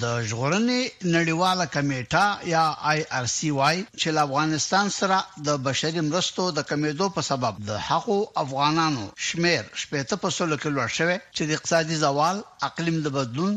د 0.00 0.04
ژغورنې 0.28 0.80
نړیواله 1.16 1.64
کمیټه 1.76 2.24
یا 2.54 2.64
آی 2.90 3.00
آر 3.18 3.26
سی 3.36 3.48
واي 3.58 3.76
چې 4.00 4.08
له 4.14 4.20
افغانستان 4.26 4.86
سره 5.00 5.18
د 5.46 5.48
بشري 5.66 6.00
مرستو 6.10 6.44
د 6.58 6.60
کمیدو 6.70 7.06
په 7.16 7.20
سبب 7.30 7.54
د 7.68 7.70
حقو 7.88 8.18
افغانانو 8.44 9.04
شمیر 9.26 9.62
شپږ 9.82 10.02
په 10.22 10.28
سلو 10.36 10.56
کې 10.62 10.68
لوړ 10.76 10.88
شوی 10.98 11.16
چې 11.36 11.42
د 11.44 11.50
اقتصادي 11.56 11.96
زوال 12.04 12.36
اقلیم 12.68 12.96
د 13.02 13.08
بدلون 13.16 13.54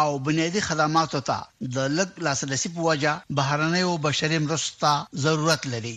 او 0.00 0.08
بنیادی 0.26 0.60
خدماتو 0.68 1.20
ته 1.28 1.38
د 1.76 1.76
لګ 1.98 2.08
لاسرسي 2.26 2.68
په 2.76 2.80
وجه 2.88 3.12
بهرنۍ 3.38 3.82
او 3.88 3.94
بشري 4.06 4.38
مرستو 4.46 4.92
ضرورت 5.24 5.62
لري 5.72 5.96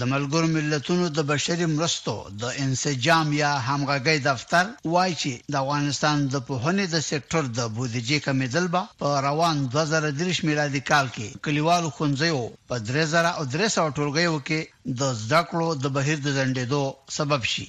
د 0.00 0.02
ملګرو 0.12 0.48
ملتونو 0.56 1.04
د 1.16 1.18
بشري 1.32 1.66
مرستو 1.76 2.14
د 2.42 2.44
انسجام 2.64 3.26
یا 3.42 3.52
همغږي 3.68 4.18
دفتر 4.30 4.64
وایي 4.94 5.14
چې 5.22 5.32
د 5.52 5.54
افغانستان 5.64 6.16
د 6.34 6.34
پوهنې 6.48 6.86
د 6.90 6.96
سېکټر 7.10 7.42
د 7.58 7.60
بودیجې 7.76 8.18
کمیدل 8.26 8.64
به 8.74 8.82
په 9.00 9.08
روان 9.26 9.56
2023 9.72 10.46
میلادي 10.48 10.82
کال 10.90 11.06
کې 11.14 11.28
کلیوالو 11.44 11.94
خنځیو 11.96 12.40
په 12.68 12.76
3000 12.88 13.26
او 13.38 13.42
300 13.56 13.86
ټولګیو 13.96 14.36
کې 14.48 14.60
د 15.00 15.00
زده 15.22 15.40
کړو 15.48 15.68
د 15.82 15.84
بهیر 15.96 16.18
د 16.22 16.28
ځندېدو 16.38 16.82
سبب 17.16 17.42
شي 17.52 17.68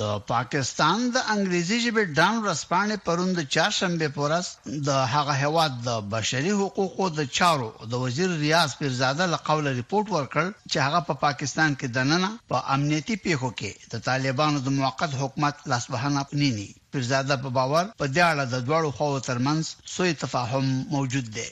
د 0.00 0.02
پاکستان 0.34 0.98
د 1.14 1.16
انګریزي 1.34 1.76
ژبې 1.84 2.02
ډان 2.16 2.34
رسپانې 2.50 2.96
پروند 3.06 3.36
چاشنبه 3.54 4.08
پورس 4.16 4.46
د 4.88 4.90
هغه 5.14 5.34
هواد 5.42 5.72
د 5.88 5.90
بشري 6.14 6.52
حقوقو 6.60 7.06
د 7.18 7.20
چارو 7.36 7.68
د 7.90 7.92
وزیر 8.04 8.28
ریاض 8.44 8.70
پیرزاده 8.80 9.24
له 9.32 9.38
قول 9.48 9.64
ریپورت 9.78 10.06
ورکړ 10.16 10.44
چې 10.72 10.78
هغه 10.86 11.00
په 11.08 11.12
پا 11.16 11.20
پاکستان 11.26 11.70
کې 11.80 11.86
دننه 11.96 12.30
په 12.50 12.56
امنیتي 12.74 13.16
پیښو 13.26 13.50
کې 13.58 13.70
د 13.92 13.94
طالبانو 14.08 14.58
د 14.62 14.68
موقت 14.80 15.10
حکومت 15.20 15.54
لاسبهانه 15.72 16.20
پنيني 16.30 16.68
پیرزاده 16.92 17.36
په 17.44 17.48
باور 17.58 17.84
په 18.00 18.06
دې 18.14 18.22
اړه 18.30 18.44
د 18.52 18.56
دوړو 18.68 18.90
خو 18.96 19.06
ترمنځ 19.28 19.62
سوې 19.94 20.12
تفاهم 20.22 20.64
موجود 20.94 21.26
دی 21.36 21.48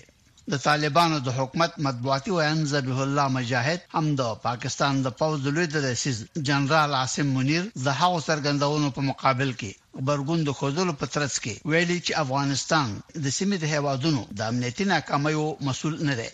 د 0.54 0.56
طالبانو 0.68 1.16
د 1.26 1.28
حکومت 1.38 1.72
مطبوعاتي 1.86 2.30
ویان 2.36 2.58
ذبیح 2.74 2.98
الله 3.06 3.26
مجاهد 3.38 3.80
هم 3.96 4.06
د 4.20 4.22
پاکستان 4.46 4.94
د 5.00 5.08
پوز 5.18 5.36
د 5.42 5.46
لوی 5.54 5.66
د 5.70 5.76
رئیس 5.86 6.04
جنرال 6.48 6.90
عاصم 7.00 7.28
منیر 7.36 7.64
د 7.86 7.88
هغو 8.00 8.18
سرګندونو 8.28 8.88
په 8.96 9.00
مقابل 9.10 9.50
کې 9.60 9.72
خبرګون 9.98 10.40
د 10.44 10.50
خوذلو 10.58 10.92
په 11.00 11.06
ترڅ 11.14 11.34
کې 11.44 11.54
ویلي 11.70 11.98
چې 12.06 12.12
افغانستان 12.24 12.88
د 13.24 13.26
سیمې 13.38 13.56
د 13.60 13.64
هیوادونو 13.74 14.20
د 14.38 14.40
امنیتي 14.50 14.84
ناکامیو 14.92 15.46
مسول 15.66 15.94
نه 16.08 16.14
دی 16.20 16.28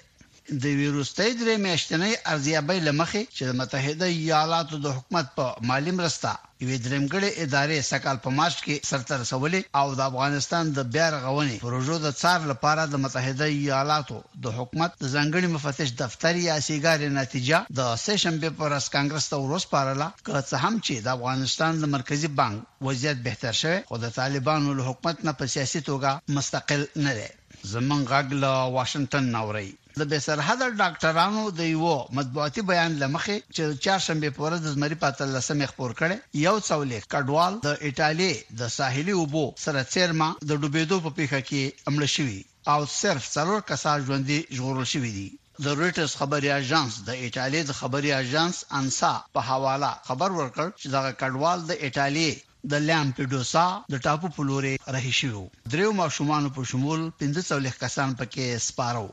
د 0.63 0.65
ویروستۍ 0.81 1.31
درې 1.41 1.53
میاشتنۍ 1.65 2.11
ارزیابۍ 2.33 2.81
لمخې 2.87 3.21
چې 3.37 3.43
د 3.47 3.51
متحده 3.61 4.07
ایالاتو 4.17 4.77
د 4.79 4.87
حکومت 4.97 5.27
په 5.37 5.45
مالی 5.69 5.93
مرسته 6.01 6.29
یوې 6.63 6.77
درمګړې 6.87 7.31
ادارې 7.45 7.79
سکهال 7.91 8.19
په 8.25 8.31
مارچ 8.39 8.57
کې 8.67 8.83
سرتر 8.91 9.21
سولې 9.33 9.61
او 9.81 9.87
د 9.99 10.01
افغانستان 10.11 10.65
د 10.77 10.79
بیا 10.95 11.07
رغونې 11.17 11.61
پروژو 11.65 11.97
د 12.03 12.09
څار 12.21 12.41
لپاره 12.53 12.83
د 12.87 12.95
متحده 13.05 13.47
ایالاتو 13.53 14.17
د 14.45 14.47
حکومت 14.59 14.91
د 15.03 15.05
ځنګړي 15.17 15.49
مفتش 15.57 15.89
دفتر 16.03 16.35
یا 16.49 16.57
سیګار 16.69 16.99
نتیجه 17.21 17.59
د 17.79 17.81
سیشنبه 18.05 18.51
پر 18.59 18.73
اس 18.81 18.87
کانګرس 18.97 19.27
ته 19.33 19.37
ورس 19.45 19.65
پاراله 19.73 20.09
که 20.27 20.33
څه 20.49 20.57
هم 20.65 20.75
چې 20.87 20.95
د 20.97 21.09
افغانستان 21.17 21.73
د 21.81 21.85
مرکزی 21.97 22.29
بانک 22.41 22.57
وضعیت 22.89 23.19
بهتر 23.29 23.53
شوه 23.63 23.79
خو 23.89 23.97
د 24.05 24.13
طالبانو 24.21 24.77
له 24.79 24.83
حکومت 24.93 25.17
نه 25.29 25.33
په 25.41 25.45
سیاسي 25.57 25.81
توګه 25.91 26.11
مستقل 26.39 26.83
نه 27.07 27.13
دی 27.21 27.29
زمونږ 27.73 28.03
غږ 28.13 28.27
له 28.43 28.53
واشنگټن 28.77 29.25
ناوړی 29.39 29.71
د 30.01 30.05
به 30.11 30.19
سرحد 30.23 30.63
ډاکټرانو 30.79 31.43
د 31.59 31.69
یو 31.73 31.91
مطبوعاتي 32.19 32.63
بیان 32.71 32.95
لمخه 33.03 33.35
چې 33.57 33.83
چاشنبه 33.85 34.31
پورې 34.39 34.57
د 34.65 34.73
زمری 34.77 34.97
پاتل 35.05 35.29
لسمې 35.37 35.67
خبر 35.73 35.91
کړي 36.01 36.17
یو 36.47 36.55
څولې 36.69 36.99
کډوال 37.13 37.53
د 37.67 37.85
ایتالیا 37.89 38.59
د 38.63 38.73
ساحلي 38.79 39.15
اوبو 39.21 39.45
سره 39.67 39.85
چیرما 39.93 40.29
د 40.49 40.51
ډوبېدو 40.63 40.97
په 41.05 41.11
پیخه 41.21 41.41
کې 41.51 41.91
عمل 41.93 42.07
شوی 42.17 42.39
او 42.73 42.79
صرف 43.01 43.25
څلور 43.37 43.61
کسان 43.71 43.99
ژوندې 44.09 44.39
ژغورل 44.59 44.87
شوی 44.95 45.13
دي 45.21 45.29
د 45.65 45.79
رويټرز 45.79 46.13
خبري 46.25 46.51
اژانس 46.61 46.93
د 47.13 47.23
ایتالیا 47.27 47.63
د 47.71 47.81
خبري 47.85 48.11
اژانس 48.23 48.57
انسا 48.83 49.13
په 49.39 49.49
حواله 49.53 49.93
خبر 50.11 50.29
ورکړ 50.41 50.67
چې 50.81 50.89
دا 50.97 51.03
کډوال 51.25 51.59
د 51.71 51.89
ایتالیا 51.89 52.31
د 52.73 52.87
لامپډوسا 52.89 53.67
د 53.95 54.07
ټاپو 54.09 54.27
پلورې 54.37 54.73
رهي 54.99 55.13
شو 55.21 55.47
دریو 55.73 55.93
ماشومان 56.05 56.51
په 56.59 56.71
شمول 56.73 57.11
15 57.27 57.83
کسان 57.85 58.21
پکې 58.23 58.65
سپارو 58.71 59.09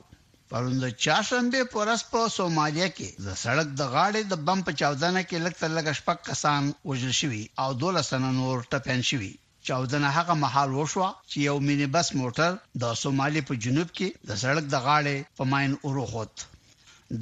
پرون 0.52 0.76
د 0.84 0.88
چاشنبه 1.04 1.60
پرس 1.74 2.02
په 2.14 2.22
سومالیا 2.36 2.88
کې 2.98 3.10
د 3.26 3.28
سړک 3.44 3.68
د 3.80 3.82
غاړې 3.94 4.22
د 4.32 4.34
بم 4.48 4.60
په 4.68 4.72
چاودنه 4.80 5.22
کې 5.30 5.44
لږ 5.46 5.54
تر 5.62 5.70
لږه 5.78 5.94
شپږ 6.00 6.18
کسان 6.30 6.62
وژل 6.90 7.14
شوي 7.22 7.44
او 7.64 7.70
دولس 7.84 8.08
تنه 8.14 8.30
نور 8.40 8.58
ټپیان 8.74 9.02
شوي 9.12 9.30
چاودنه 9.68 10.10
هغه 10.18 10.34
محل 10.44 10.70
وشوه 10.80 11.10
چې 11.30 11.38
یو 11.50 11.56
مینی 11.68 11.88
بس 11.96 12.08
موټر 12.22 12.52
د 12.82 12.84
سومالي 13.04 13.42
په 13.50 13.54
جنوب 13.64 13.90
کې 13.98 14.10
د 14.30 14.32
سړک 14.44 14.66
د 14.70 14.76
غاړې 14.86 15.18
په 15.38 15.44
ماين 15.52 15.74
اوروخوت 15.88 16.34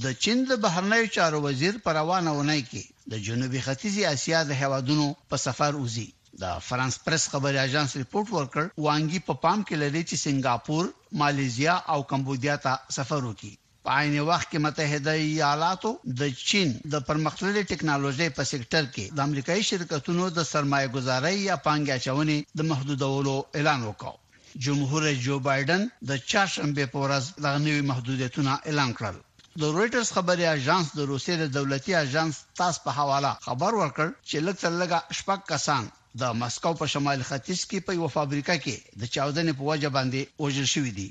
د 0.03 0.05
چین 0.23 0.37
د 0.47 0.51
بهرنیو 0.63 1.13
چارو 1.17 1.43
وزیر 1.47 1.73
پروانه 1.85 2.31
ونی 2.39 2.61
کې 2.71 2.83
د 3.11 3.13
جنوبي 3.27 3.59
ختیځي 3.67 4.03
اسیا 4.13 4.39
د 4.47 4.51
هوادونو 4.63 5.07
په 5.29 5.37
سفر 5.47 5.71
وزي 5.83 6.07
د 6.45 6.59
فرانس 6.65 6.95
پریس 7.05 7.23
خبري 7.31 7.57
اژانس 7.63 7.91
ریپورت 8.01 8.27
ورکړ 8.35 8.63
وانګي 8.83 9.19
په 9.27 9.33
پا 9.37 9.41
پام 9.45 9.63
کې 9.69 9.75
لري 9.81 10.03
چې 10.09 10.15
سنگاپور، 10.25 10.85
ماليزیا 11.21 11.73
او 11.93 11.97
کمبودیا 12.11 12.55
ته 12.65 12.73
سفر 12.97 13.21
وکړي 13.29 13.51
په 13.87 13.95
عین 14.01 14.13
وخت 14.29 14.47
کې 14.51 14.63
متحده 14.65 15.13
ایالاتو 15.23 15.91
د 16.21 16.37
چین 16.51 16.71
د 16.93 17.03
پرمختللې 17.09 17.63
ټکنالوژي 17.71 18.27
په 18.37 18.47
سېکټر 18.51 18.87
کې 18.93 19.17
د 19.19 19.27
امریکایي 19.27 19.67
شرکتونو 19.71 20.29
د 20.37 20.47
سرمایه 20.51 20.93
گذاري 20.95 21.33
یا 21.49 21.57
پانګه 21.65 22.03
چونې 22.05 22.57
د 22.61 22.69
محدودولو 22.71 23.35
اعلان 23.59 23.81
وکړ 23.89 24.55
جمهور 24.67 25.09
جو 25.27 25.39
بایدن 25.49 25.85
د 26.11 26.23
چاشنبه 26.35 26.87
په 26.93 27.03
ورځ 27.07 27.47
د 27.47 27.61
نوي 27.67 27.83
محدودیتونو 27.93 28.55
اعلان 28.69 28.95
کړل 29.01 29.21
د 29.61 29.75
رويټرز 29.77 30.15
خبري 30.19 30.47
اژانس 30.55 30.95
د 30.97 31.11
روسي 31.11 31.39
د 31.43 31.53
دولتي 31.59 31.99
اژانس 32.07 32.41
تاس 32.63 32.83
په 32.87 32.97
حواله 32.99 33.35
خبر 33.49 33.81
ورکړ 33.81 34.07
چې 34.29 34.37
لکه 34.49 34.67
لږه 34.79 34.99
شپږ 35.21 35.39
کسان 35.53 35.95
د 36.21 36.23
مسکو 36.41 36.71
په 36.81 36.85
شمال 36.93 37.19
ختیځ 37.29 37.61
کې 37.69 37.79
په 37.87 37.91
یو 37.99 38.07
فابریکه 38.15 38.55
کې 38.63 38.75
د 39.01 39.03
14 39.15 39.57
په 39.57 39.63
وجه 39.71 39.89
باندې 39.97 40.21
وژل 40.43 40.67
شوې 40.73 40.91
دي 40.99 41.09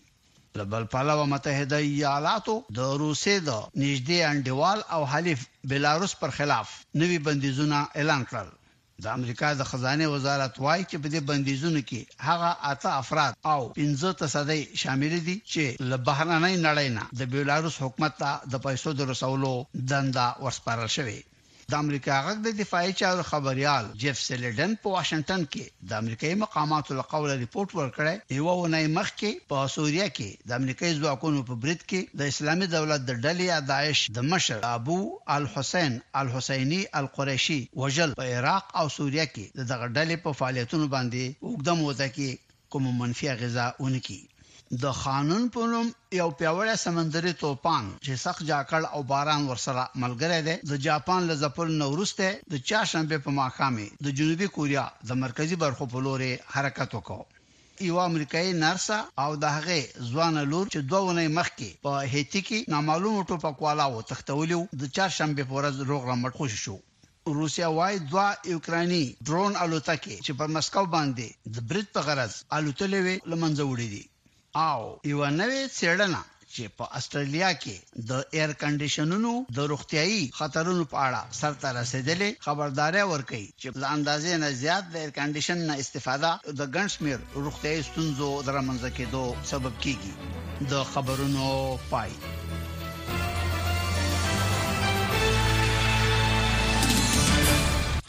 بل 0.73 0.85
پلاوه 0.93 1.27
متحده 1.33 1.79
ایالاتو 1.89 2.55
د 2.79 2.81
روسي 3.03 3.37
د 3.49 3.51
نږدې 3.85 4.19
انډیوال 4.31 4.79
او 4.95 5.03
حلیف 5.13 5.41
بلاروس 5.71 6.13
پر 6.23 6.31
خلاف 6.39 6.69
نوي 7.01 7.19
بندیزونه 7.27 7.79
اعلان 8.01 8.23
کړل 8.31 8.49
د 9.03 9.05
امریکا 9.19 9.49
د 9.55 9.63
خزانه 9.71 10.07
وزارت 10.15 10.55
وایي 10.65 10.85
چې 10.91 10.97
په 11.03 11.09
دې 11.13 11.21
بندیزونو 11.31 11.81
کې 11.89 12.01
هغه 12.29 12.51
اته 12.73 12.91
افراد 13.03 13.33
او 13.53 13.61
15 13.79 14.13
تصدی 14.23 14.61
شامل 14.83 15.13
دي 15.29 15.37
چې 15.53 15.65
له 15.91 15.97
بهرنۍ 16.07 16.55
نړۍ 16.67 16.89
نه 16.97 17.05
د 17.21 17.23
بلاروس 17.33 17.77
حکومت 17.83 18.13
ته 18.23 18.31
د 18.53 18.55
پیسو 18.67 18.91
د 18.97 19.01
رسولو 19.13 19.53
دنده 19.91 20.27
ورسپارل 20.45 20.89
شوی 20.97 21.17
دی 21.21 21.25
د 21.73 21.77
امریکا 21.85 22.15
غږ 22.27 22.39
د 22.45 22.49
دفاعي 22.61 22.93
چارو 23.01 23.23
خبريال 23.31 23.85
جيف 24.03 24.19
سيلډن 24.27 24.71
په 24.83 24.89
واشنگټن 24.97 25.43
کې 25.55 25.65
د 25.89 25.91
امریکایي 26.03 26.37
مقاماتو 26.43 26.97
له 26.99 27.05
قوله 27.13 27.35
ریپورت 27.43 27.71
ورکړی 27.75 28.15
یو 28.39 28.47
ونې 28.61 28.93
مخکې 28.99 29.31
په 29.51 29.57
سوریه 29.77 30.07
کې 30.17 30.31
د 30.49 30.51
امریکایي 30.61 30.93
ځواکونو 31.01 31.39
په 31.49 31.55
برید 31.63 31.83
کې 31.91 32.01
د 32.19 32.31
اسلامي 32.33 32.67
دولت 32.77 33.01
د 33.05 33.13
ډلې 33.25 33.47
داعش 33.73 34.01
د 34.17 34.19
مشر 34.33 34.57
ابو 34.77 34.99
الحسین 35.37 35.93
الحسيني 36.23 36.81
القريشي 37.01 37.61
وجل 37.83 38.11
په 38.21 38.25
عراق 38.37 38.65
او 38.81 38.87
سوریه 38.99 39.27
کې 39.35 39.45
دغه 39.73 39.87
ډلې 39.97 40.17
په 40.25 40.31
فعالیتونو 40.39 40.87
باندې 40.95 41.23
وګدم 41.49 41.79
وته 41.89 42.07
کې 42.17 42.29
کوم 42.73 42.85
منفي 43.01 43.29
غذا 43.43 43.67
اونکي 43.83 44.21
د 44.85 44.87
قانون 45.05 45.43
په 45.55 45.63
نوم 45.73 45.87
یو 46.21 46.29
پیوړی 46.39 46.75
سمندري 46.87 47.31
توپان 47.43 47.85
چې 48.05 48.19
سخت 48.25 48.41
جاکړ 48.51 48.83
او 48.97 49.01
باران 49.13 49.43
ورسره 49.51 49.83
ملګری 50.03 50.41
دی 50.49 50.57
د 50.71 50.73
جاپان 50.87 51.21
له 51.31 51.35
ځپل 51.43 51.67
نورسته 51.83 52.29
د 52.53 52.55
چاشنبه 52.71 53.17
په 53.27 53.31
ماخامه 53.39 53.87
د 54.05 54.07
جنوبي 54.19 54.49
کوریا 54.57 54.83
د 55.09 55.11
مرکزی 55.23 55.57
برخو 55.65 55.85
په 55.95 55.99
لوري 56.07 56.29
حرکت 56.57 56.89
وکړ 56.99 57.23
یو 57.89 57.97
امریکایي 58.11 58.53
نرسا 58.63 58.99
او 59.25 59.31
د 59.43 59.45
هغه 59.57 59.81
ځوان 60.11 60.35
لور 60.51 60.67
چې 60.75 60.81
دوه 60.93 61.11
نه 61.19 61.23
مخکې 61.39 61.71
په 61.87 61.93
هېتی 62.15 62.41
کې 62.49 62.59
نامعلوم 62.77 63.17
ټوپکوالا 63.31 63.87
و 63.95 64.05
تختولیو 64.13 64.61
د 64.81 64.83
چاشنبه 64.99 65.43
په 65.49 65.55
ورځ 65.59 65.77
روغ 65.93 66.03
رمټ 66.11 66.33
خوش 66.41 66.53
شو 66.67 66.77
روسیا 67.41 67.69
وايي 67.79 67.99
دوا 68.11 68.29
یوکراني 68.53 69.03
ډرون 69.31 69.53
الوتکې 69.65 70.17
چې 70.25 70.33
په 70.39 70.45
مسکو 70.59 70.85
باندې 70.97 71.27
د 71.55 71.57
بریټ 71.69 71.89
په 71.97 72.01
غرض 72.11 72.35
الوتلې 72.57 73.01
وي 73.09 73.17
لمنځه 73.33 73.65
وړې 73.73 73.89
دي 73.97 74.05
او 74.61 74.83
یو 75.13 75.21
نوې 75.41 75.63
څېړنه 75.79 76.21
چې 76.55 76.63
په 76.79 76.85
استرالیا 76.99 77.51
کې 77.63 77.77
د 78.11 78.13
ایر 78.37 78.51
کنډیشنونو 78.63 79.33
د 79.59 79.69
روغتيایي 79.73 80.23
خطرونو 80.39 80.85
په 80.93 80.99
اړه 81.07 81.23
سرته 81.41 81.69
رسیدلې 81.81 82.31
خبرداري 82.47 83.03
ورکړي 83.13 83.45
چې 83.61 83.69
له 83.83 83.87
اندازې 83.97 84.33
نه 84.43 84.49
زیات 84.63 84.85
د 84.89 84.95
ایر 85.03 85.13
کنډیشن 85.19 85.59
نه 85.69 85.75
استفاده 85.83 86.31
د 86.59 86.61
ګنشمیر 86.77 87.19
روغتيایي 87.45 87.83
ستونزو 87.91 88.31
درمنځ 88.49 88.83
کېدو 88.97 89.25
سبب 89.53 89.75
کیږي 89.85 90.13
د 90.71 90.73
خبرونو 90.93 91.49
پای 91.91 92.13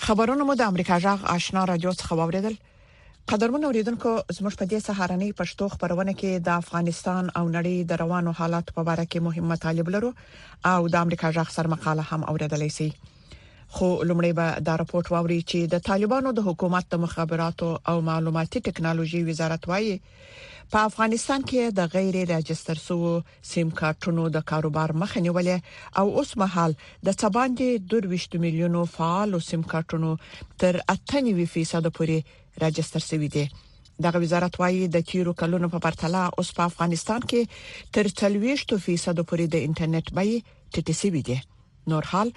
خبرونه 0.08 0.44
مو 0.52 0.60
د 0.60 0.70
امریکا 0.74 0.96
جغ 1.08 1.20
آشنا 1.38 1.66
رادیو 1.74 1.94
څخه 2.04 2.12
واوریدل 2.22 2.56
قدرمن 3.32 3.64
اوریدونکو 3.68 4.10
زموږ 4.36 4.54
په 4.60 4.66
دې 4.70 4.78
سهارنۍ 4.84 5.28
پښتو 5.40 5.66
خبرونه 5.72 6.14
کې 6.22 6.38
د 6.46 6.56
افغانستان 6.62 7.28
او 7.42 7.44
نړۍ 7.56 7.76
د 7.92 8.00
روانو 8.02 8.32
حالات 8.40 8.72
په 8.78 8.84
اړه 8.94 9.04
کې 9.12 9.26
مهمه 9.26 9.58
طالب 9.66 9.92
لرو 9.96 10.10
او 10.72 10.80
د 10.96 11.06
امریکا 11.08 11.30
ځخ 11.36 11.52
سر 11.56 11.70
مقاله 11.74 12.06
هم 12.12 12.24
اوریدلای 12.32 12.70
شي 12.78 12.88
خو 13.76 13.90
لمړی 14.10 14.32
به 14.40 14.48
دا 14.70 14.78
راپورټ 14.84 15.14
واوري 15.16 15.38
چې 15.52 15.70
د 15.74 15.84
طالبانو 15.90 16.34
د 16.40 16.48
حکومت 16.48 16.90
د 16.96 17.04
مخابراتو 17.06 17.68
او 17.94 17.96
معلوماتي 18.10 18.64
ټکنالوژي 18.70 19.22
وزارت 19.30 19.70
وايي 19.74 19.94
په 20.08 20.90
افغانستان 20.92 21.46
کې 21.54 21.78
د 21.82 21.96
غیر 21.98 22.20
راجستر 22.36 22.82
سو 22.88 23.00
سیم 23.52 23.76
کارتونو 23.84 24.26
د 24.40 24.46
کاروبار 24.54 24.96
مخه 25.04 25.26
نیولې 25.28 26.02
او 26.02 26.24
اوس 26.24 26.34
مهال 26.46 26.78
د 27.10 27.20
تباندې 27.26 27.88
22 27.96 28.44
میلیونو 28.50 28.84
فعال 28.98 29.40
سیم 29.52 29.70
کارتونو 29.78 30.14
تر 30.26 30.84
98% 30.98 31.94
پورې 32.02 32.38
راجستر 32.62 33.00
شوی 33.10 33.28
دی 33.36 33.46
دغه 34.04 34.18
وزارت 34.24 34.54
وايي 34.60 34.84
د 34.88 34.98
تیرو 35.12 35.34
کلونو 35.42 35.68
په 35.74 35.80
پرتله 35.86 36.22
اوس 36.42 36.50
په 36.58 36.64
افغانستان 36.70 37.22
کې 37.30 37.42
تر 37.98 38.06
40% 38.24 39.24
پورې 39.30 39.46
د 39.50 39.56
انټرنیټ 39.68 40.08
بیه 40.18 40.44
ټیټه 40.74 40.94
شوې 41.02 41.22
ده 41.30 41.38
نور 41.94 42.06
حال 42.12 42.30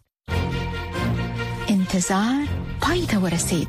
انتظار 1.94 2.48
پای 2.82 3.06
ته 3.06 3.18
ورسید 3.20 3.68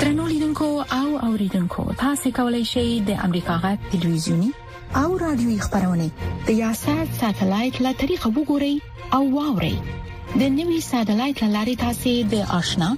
ترنو 0.00 0.26
لیدونکو 0.28 0.64
او 0.64 1.18
اوریدونکو 1.24 1.92
تاسو 1.98 2.30
کولی 2.34 2.62
شئ 2.64 2.86
د 3.06 3.10
امریکا 3.24 3.56
غا 3.62 3.76
ټلویزیونی 3.92 4.48
او 4.96 5.18
رادیوي 5.18 5.58
خبرونه 5.60 6.10
د 6.48 6.50
یاشر 6.60 7.02
ساتلایت 7.20 7.76
له 7.84 7.92
طریقو 8.00 8.30
وګورئ 8.38 8.74
او 9.18 9.22
واورئ 9.36 9.76
د 10.40 10.42
نوي 10.58 10.80
ساتلایت 10.90 11.42
لارې 11.54 11.74
تاسو 11.84 12.12
د 12.32 12.50
آشنا 12.58 12.88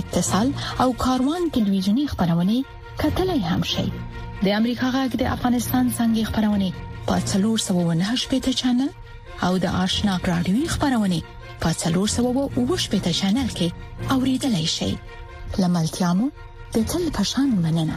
اتصال 0.00 0.48
او 0.86 0.88
کاروان 1.04 1.42
ټلویزیونی 1.58 2.06
خبرونه 2.14 2.56
کتلای 3.04 3.40
هم 3.52 3.62
شئ 3.74 3.84
د 3.92 4.46
امریکا 4.58 4.88
غاګ 4.96 5.10
د 5.22 5.30
افغانستان 5.36 5.84
څنګه 5.98 6.22
خبرونه 6.32 6.72
په 7.12 7.20
398 7.34 8.34
پیټه 8.34 8.60
چنل 8.62 8.90
او 9.50 9.62
د 9.66 9.78
آشنا 9.84 10.18
رادیوي 10.30 10.66
خبرونه 10.74 11.20
په 11.62 11.70
څلور 11.82 12.08
سو 12.14 12.22
او 12.54 12.60
وښ 12.70 12.82
په 12.92 13.10
چینل 13.20 13.48
کې 13.58 13.68
اوریدلای 14.14 14.66
شئ 14.76 14.92
لملتيامو 15.62 16.26
د 16.74 16.76
تل 16.90 17.04
پشان 17.16 17.48
مننه 17.64 17.96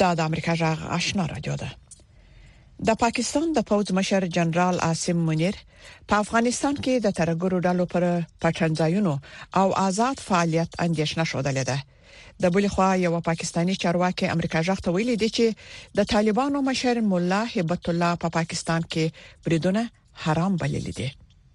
دا 0.00 0.10
د 0.18 0.20
امریکا 0.28 0.52
جغ 0.60 0.78
آشنا 0.96 1.24
رادیو 1.32 1.54
ده 1.62 1.70
د 2.88 2.98
پاکستان 3.04 3.46
د 3.56 3.66
پوز 3.70 3.86
مشر 3.98 4.22
جنرال 4.36 4.76
عاصم 4.88 5.18
منیر 5.28 5.54
په 6.08 6.14
افغانستان 6.24 6.74
کې 6.84 6.94
د 7.06 7.16
ترګرو 7.20 7.58
ډلو 7.66 7.86
پر 7.94 8.06
پټنځایونو 8.44 9.14
او 9.62 9.66
آزاد 9.86 10.22
فعالیت 10.28 10.70
اندیشنه 10.86 11.24
شوډل 11.32 11.58
ده 11.72 11.78
د 12.42 12.46
بل 12.54 12.68
خو 12.76 12.86
یو 13.06 13.12
پاکستانی 13.30 13.74
چارواکي 13.86 14.26
امریکا 14.36 14.62
جغ 14.70 14.80
ته 14.88 14.94
ویلي 14.98 15.16
دی 15.24 15.28
چې 15.38 15.98
د 16.00 16.06
طالبانو 16.14 16.62
مشر 16.70 17.00
مولا 17.14 17.42
هبت 17.56 17.88
الله 17.94 18.12
په 18.22 18.22
پا 18.28 18.32
پاکستان 18.38 18.82
کې 18.94 19.42
بریدونه 19.48 19.84
حرام 20.14 20.56
بللی 20.56 20.90
دي 20.92 21.10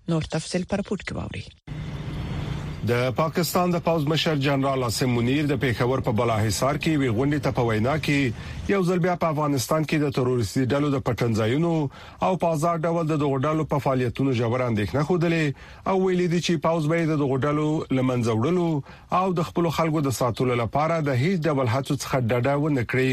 نور 0.09 0.21
تفصيل 0.21 0.63
پر 0.69 0.81
پټ 0.89 1.03
کووري 1.11 1.43
د 2.89 3.07
پاکستان 3.15 3.71
د 3.73 3.79
پوز 3.85 4.03
مشر 4.09 4.35
جنرال 4.43 4.83
عاصم 4.87 5.09
منیر 5.15 5.47
د 5.51 5.57
پیښور 5.63 6.01
په 6.07 6.11
بلاحصار 6.19 6.77
کې 6.83 6.99
وی 7.01 7.09
غونډه 7.09 7.45
ته 7.47 7.55
په 7.57 7.65
وینا 7.69 7.95
کې 8.05 8.69
یو 8.73 8.79
ځل 8.89 9.01
بیا 9.05 9.15
په 9.23 9.33
افغانستان 9.35 9.87
کې 9.89 10.03
د 10.03 10.13
تروریستي 10.17 10.63
ډلو 10.73 10.91
د 10.95 11.03
پټنځایونو 11.09 12.27
او 12.27 12.37
پازار 12.45 12.79
ډول 12.85 13.09
د 13.11 13.23
غډالو 13.33 13.65
په 13.73 13.83
فعالیتونو 13.87 14.37
ژور 14.41 14.65
اندېښنه 14.67 15.07
خوده 15.11 15.93
او 15.93 15.95
ویلي 16.05 16.27
دي 16.35 16.41
چې 16.47 16.63
پاوز 16.67 16.89
به 16.93 17.07
د 17.13 17.29
غډالو 17.33 17.67
لمنځوړلو 17.99 18.69
او 19.21 19.33
د 19.41 19.49
خپل 19.49 19.69
خلکو 19.79 20.05
د 20.09 20.17
ساتلو 20.21 20.61
لپاره 20.63 21.01
د 21.09 21.21
هیڅ 21.23 21.51
ډول 21.51 21.73
هڅو 21.77 21.99
څخه 22.05 22.27
ډډه 22.29 22.61
ونه 22.65 22.87
کړي 22.93 23.11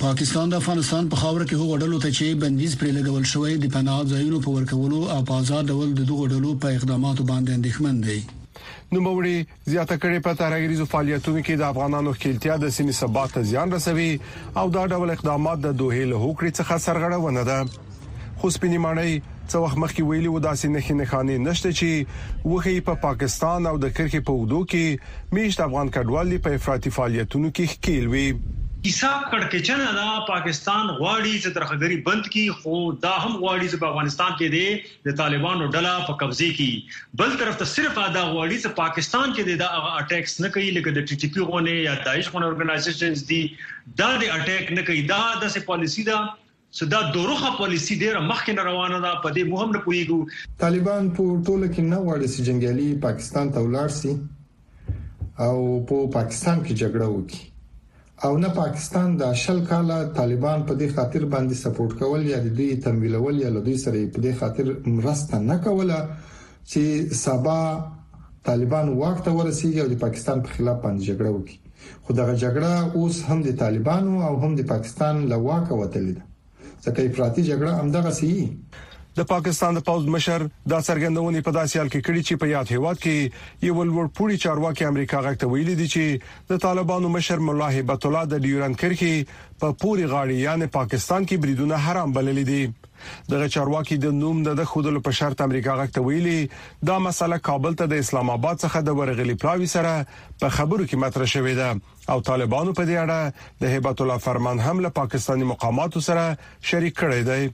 پاکستان 0.00 0.50
د 0.50 0.54
افغانستان 0.60 1.08
په 1.10 1.16
خاور 1.18 1.40
کې 1.48 1.58
هغو 1.58 1.74
ډلو 1.80 1.98
ته 2.04 2.10
چې 2.18 2.38
بندیز 2.44 2.72
پرې 2.78 2.94
لګول 2.94 3.26
شوې 3.32 3.50
د 3.64 3.70
پناه 3.74 4.06
ځایونو 4.12 4.38
په 4.46 4.54
ورکولو 4.54 4.98
او 5.16 5.18
په 5.28 5.42
آزاد 5.42 5.68
ډول 5.74 5.92
د 5.98 6.08
دوه 6.08 6.24
ډلو 6.32 6.54
په 6.64 6.78
اقداماتو 6.78 7.26
باندې 7.28 7.58
اندېښمن 7.58 8.00
دی 8.06 8.94
نو 8.96 9.02
موري 9.04 9.34
زیاته 9.34 9.96
کړي 9.96 10.24
په 10.26 10.38
تارغریزو 10.40 10.86
فعالیتونو 10.94 11.42
کې 11.42 11.60
د 11.60 11.66
افغانانو 11.74 12.14
خلتیا 12.24 12.56
د 12.64 12.72
سیمې 12.78 12.98
ثبات 13.02 13.34
ته 13.38 13.48
زیان 13.52 13.76
رسوي 13.76 14.08
او 14.64 14.64
دا 14.78 14.82
ډول 14.96 15.14
اقدامات 15.16 15.62
د 15.68 15.78
دوه 15.84 16.02
له 16.14 16.18
هوکړې 16.24 16.58
څخه 16.58 16.84
سرغړونه 16.86 17.46
ده 17.50 17.60
خو 18.40 18.52
سپینې 18.56 18.84
مانای 18.86 19.14
څو 19.48 19.62
وخت 19.66 19.78
مخکې 19.84 20.10
ویلي 20.10 20.34
و 20.34 20.42
داسې 20.48 20.74
نه 20.74 20.88
خنخانې 20.88 21.46
نشته 21.50 21.78
چې 21.84 22.50
وخی 22.56 22.74
په 22.82 22.90
پا 22.90 23.02
پاکستان 23.06 23.70
او 23.72 23.76
د 23.86 23.94
کرکې 23.94 24.26
په 24.26 24.42
وګړو 24.42 24.68
کې 24.74 25.32
میشت 25.38 25.64
افغان 25.70 25.96
کډوالۍ 25.96 26.44
په 26.48 26.60
افراطي 26.62 26.94
فعالیتونو 27.00 27.54
کې 27.56 27.74
ښکیل 27.76 28.12
وي 28.16 28.26
کیسه 28.84 29.10
کڑکچنه 29.32 29.84
دا 29.98 30.08
پاکستان 30.28 30.88
غواړي 30.96 31.30
چې 31.42 31.52
ترخګری 31.58 31.94
بند 32.08 32.26
کړي 32.32 32.64
خو 32.64 32.80
دا 33.04 33.12
هم 33.20 33.30
غواړي 33.42 33.68
چې 33.68 33.78
په 33.84 33.92
افغانستان 33.92 34.34
کې 34.40 34.50
دي 34.54 35.06
د 35.06 35.14
طالبانو 35.20 35.68
ډله 35.76 36.02
په 36.08 36.16
قبضه 36.22 36.48
کړي 36.58 37.16
بل 37.20 37.32
طرف 37.42 37.56
ته 37.62 37.66
صرف 37.70 38.00
دا 38.16 38.24
غواړي 38.32 38.58
چې 38.64 38.74
پاکستان 38.80 39.32
کې 39.38 39.62
دا 39.62 40.00
اٹیکس 40.00 40.34
نه 40.46 40.50
کوي 40.56 40.66
لکه 40.78 40.92
د 40.98 41.06
ټي 41.10 41.16
ټي 41.22 41.30
پی 41.36 41.46
غونه 41.52 41.76
یا 41.78 41.94
داعش 42.10 42.28
غونه 42.34 42.50
اورګنایزیشنز 42.50 43.24
دي 43.30 43.40
دا 44.02 44.10
د 44.24 44.34
اٹیک 44.36 44.74
نه 44.80 44.84
کوي 44.90 45.00
دا 45.12 45.22
د 45.46 45.54
سه 45.56 45.64
پالیسی 45.70 46.06
دا 46.10 46.18
سدا 46.82 47.00
دروخه 47.16 47.54
پالیسی 47.62 47.98
ډیره 48.02 48.22
مخکې 48.28 48.68
روانه 48.70 49.00
ده 49.06 49.14
په 49.24 49.34
دې 49.38 49.54
مهم 49.54 49.72
نه 49.78 49.82
پويګو 49.86 50.60
طالبان 50.66 51.10
په 51.22 51.40
ټوله 51.40 51.72
کې 51.72 51.88
نه 51.94 52.04
غواړي 52.04 52.36
چې 52.36 52.52
جنگالي 52.52 52.92
پاکستان 53.08 53.54
ته 53.58 53.66
ولاړ 53.70 53.98
شي 53.98 55.42
او 55.48 55.56
په 55.92 56.06
پاکستان 56.20 56.64
کې 56.64 56.84
جګړه 56.84 57.10
وکړي 57.16 57.50
او 58.24 58.38
نه 58.38 58.48
پاکستان 58.56 59.08
د 59.20 59.32
شل 59.44 59.60
کاله 59.70 59.96
طالبان 60.18 60.60
په 60.68 60.72
دې 60.80 60.88
خاطر 60.98 61.22
باندې 61.34 61.54
سپورټ 61.64 61.92
کول 62.02 62.22
یا 62.32 62.38
د 62.46 62.54
دوی 62.60 62.68
تمویلول 62.84 63.36
یا 63.44 63.50
د 63.56 63.64
دوی 63.68 63.74
سره 63.84 63.98
په 64.16 64.24
دې 64.24 64.32
خاطر 64.40 64.66
مرسته 64.98 65.36
نه 65.48 65.56
کوله 65.64 65.98
چې 66.70 66.82
سبا 67.24 67.58
طالبان 68.48 68.86
وخت 69.02 69.24
ورسیږي 69.28 69.80
او 69.84 69.88
د 69.92 69.96
پاکستان 70.04 70.38
په 70.46 70.50
خلاف 70.56 70.78
باندې 70.84 71.02
جګړه 71.08 71.30
وکړي 71.36 71.56
خو 72.04 72.10
دغه 72.20 72.34
جګړه 72.44 72.72
اوس 73.02 73.16
هم 73.30 73.38
د 73.48 73.60
طالبانو 73.64 74.14
او 74.28 74.34
هم 74.44 74.52
د 74.60 74.66
پاکستان 74.72 75.14
له 75.32 75.36
واکه 75.48 75.74
وتلې 75.80 76.12
ده 76.16 76.24
ځکه 76.86 76.98
افراطي 77.08 77.42
جګړه 77.50 77.72
هم 77.80 77.88
دغه 77.98 78.10
سي 78.20 78.32
د 79.16 79.24
پاکستان 79.30 79.74
د 79.76 79.82
پوز 79.86 80.06
مشر 80.12 80.44
دا 80.70 80.78
څرګندونه 80.86 81.42
په 81.48 81.52
داسې 81.56 81.80
حال 81.80 81.88
کې 81.90 82.06
کړې 82.06 82.22
چې 82.28 82.38
په 82.42 82.48
یاد 82.52 82.70
هیواد 82.74 83.02
کې 83.02 83.66
یو 83.68 83.76
لوړ 83.90 84.08
پوړي 84.16 84.38
چارواکي 84.44 84.86
امریکا 84.92 85.20
غاکته 85.26 85.50
ویلي 85.52 85.76
دي 85.80 85.86
چې 85.92 86.48
د 86.54 86.58
طالبانو 86.64 87.12
مشر 87.18 87.44
مولا 87.50 87.68
هبت 87.76 88.06
الله 88.08 88.24
د 88.32 88.42
ډیورن 88.46 88.74
کرخي 88.82 89.12
په 89.62 89.78
پوري 89.84 90.08
غاړي 90.14 90.40
یعنی 90.46 90.70
پاکستان 90.78 91.28
کې 91.28 91.44
بریدونه 91.46 91.78
حرام 91.86 92.16
بللې 92.18 92.50
دي 92.50 92.90
دغه 93.34 93.48
چارواکي 93.56 94.00
د 94.06 94.14
نوم 94.20 94.42
د 94.50 94.66
خودلو 94.74 95.04
په 95.08 95.16
شرط 95.22 95.44
امریکا 95.50 95.78
غاکته 95.82 96.04
ویلي 96.10 96.36
دا 96.90 96.98
مسله 97.08 97.40
کابل 97.50 97.78
ته 97.82 97.92
د 97.94 98.02
اسلام 98.06 98.34
آباد 98.38 98.60
څخه 98.66 98.86
د 98.88 98.98
ورغلي 99.02 99.38
پلاوي 99.44 99.70
سره 99.78 99.94
په 100.44 100.54
خبرو 100.60 100.84
کې 100.84 101.04
مطرح 101.08 101.32
شوې 101.38 101.60
ده 101.64 102.14
او 102.16 102.26
طالبانو 102.32 102.76
په 102.80 102.90
دې 102.92 103.04
اړه 103.08 103.66
د 103.66 103.76
هبت 103.78 104.04
الله 104.06 104.22
فرمان 104.30 104.64
هم 104.70 104.84
له 104.86 104.96
پاکستاني 105.02 105.52
مقاماتو 105.54 106.04
سره 106.10 106.28
شریک 106.70 106.98
کړی 107.02 107.34
دی 107.34 107.44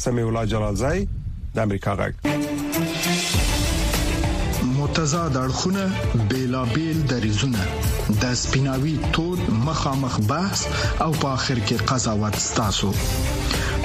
سمي 0.07 0.25
الله 0.29 0.45
جلالزای 0.55 1.23
د 1.55 1.59
امریکا 1.67 1.91
غږ 1.99 2.13
متضاد 4.77 5.35
اړخونه 5.41 5.83
بیلابل 6.29 6.97
دریزونه 7.11 7.63
د 8.23 8.33
سپیناوي 8.41 8.95
تود 9.17 9.43
مخامخ 9.67 10.17
بحث 10.31 10.65
او 11.05 11.11
په 11.21 11.29
اخر 11.37 11.61
کې 11.67 11.85
قضاوت 11.91 12.35
ستاسو 12.47 12.91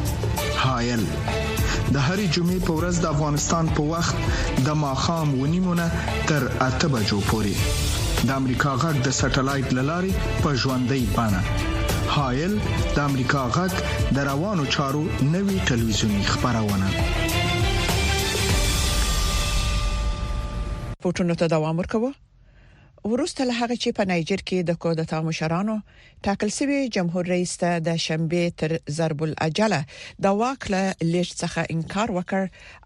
هايل 0.63 1.07
د 1.93 1.97
هرې 2.07 2.25
جمعې 2.35 2.57
په 2.67 2.73
ورځ 2.79 2.95
د 3.03 3.05
افغانستان 3.15 3.69
په 3.77 3.83
وخت 3.91 4.65
د 4.65 4.73
ماخام 4.81 5.29
ونیمونه 5.41 5.85
تر 6.31 6.43
اته 6.65 6.89
بجو 6.95 7.17
پورې 7.29 7.53
د 8.29 8.33
امریکا 8.41 8.73
غږ 8.83 8.99
د 9.07 9.15
سټلایټ 9.19 9.73
للارې 9.77 10.13
په 10.43 10.53
ژوندۍ 10.63 11.07
بانه 11.15 11.41
هایل 12.17 12.53
د 12.95 12.97
امریکا 13.09 13.43
غږ 13.57 13.71
د 14.17 14.29
روانو 14.31 14.65
چارو 14.77 15.03
نوي 15.33 15.57
ټلویزیونی 15.71 16.23
خبرونه 16.31 16.93
پټونو 21.03 21.33
ته 21.41 21.45
دوام 21.55 21.83
ورکوه 21.83 22.11
ورسته 23.05 23.45
له 23.45 23.53
هغه 23.61 23.75
چې 23.83 23.89
په 23.97 24.03
نایجر 24.11 24.41
کې 24.49 24.57
د 24.63 24.71
کودتا 24.83 25.17
مشرانو 25.27 25.75
ټاکل 26.27 26.49
شوی 26.57 26.79
جمهور 26.95 27.23
رئیس 27.33 27.51
ته 27.61 27.69
د 27.87 27.99
شنبه 28.05 28.43
تر 28.61 28.71
ضرب 28.97 29.19
العجله 29.27 29.79
د 30.25 30.33
واکله 30.41 30.81
لیش 31.13 31.29
څخه 31.41 31.61
انکار 31.75 32.09
وکړ 32.17 32.43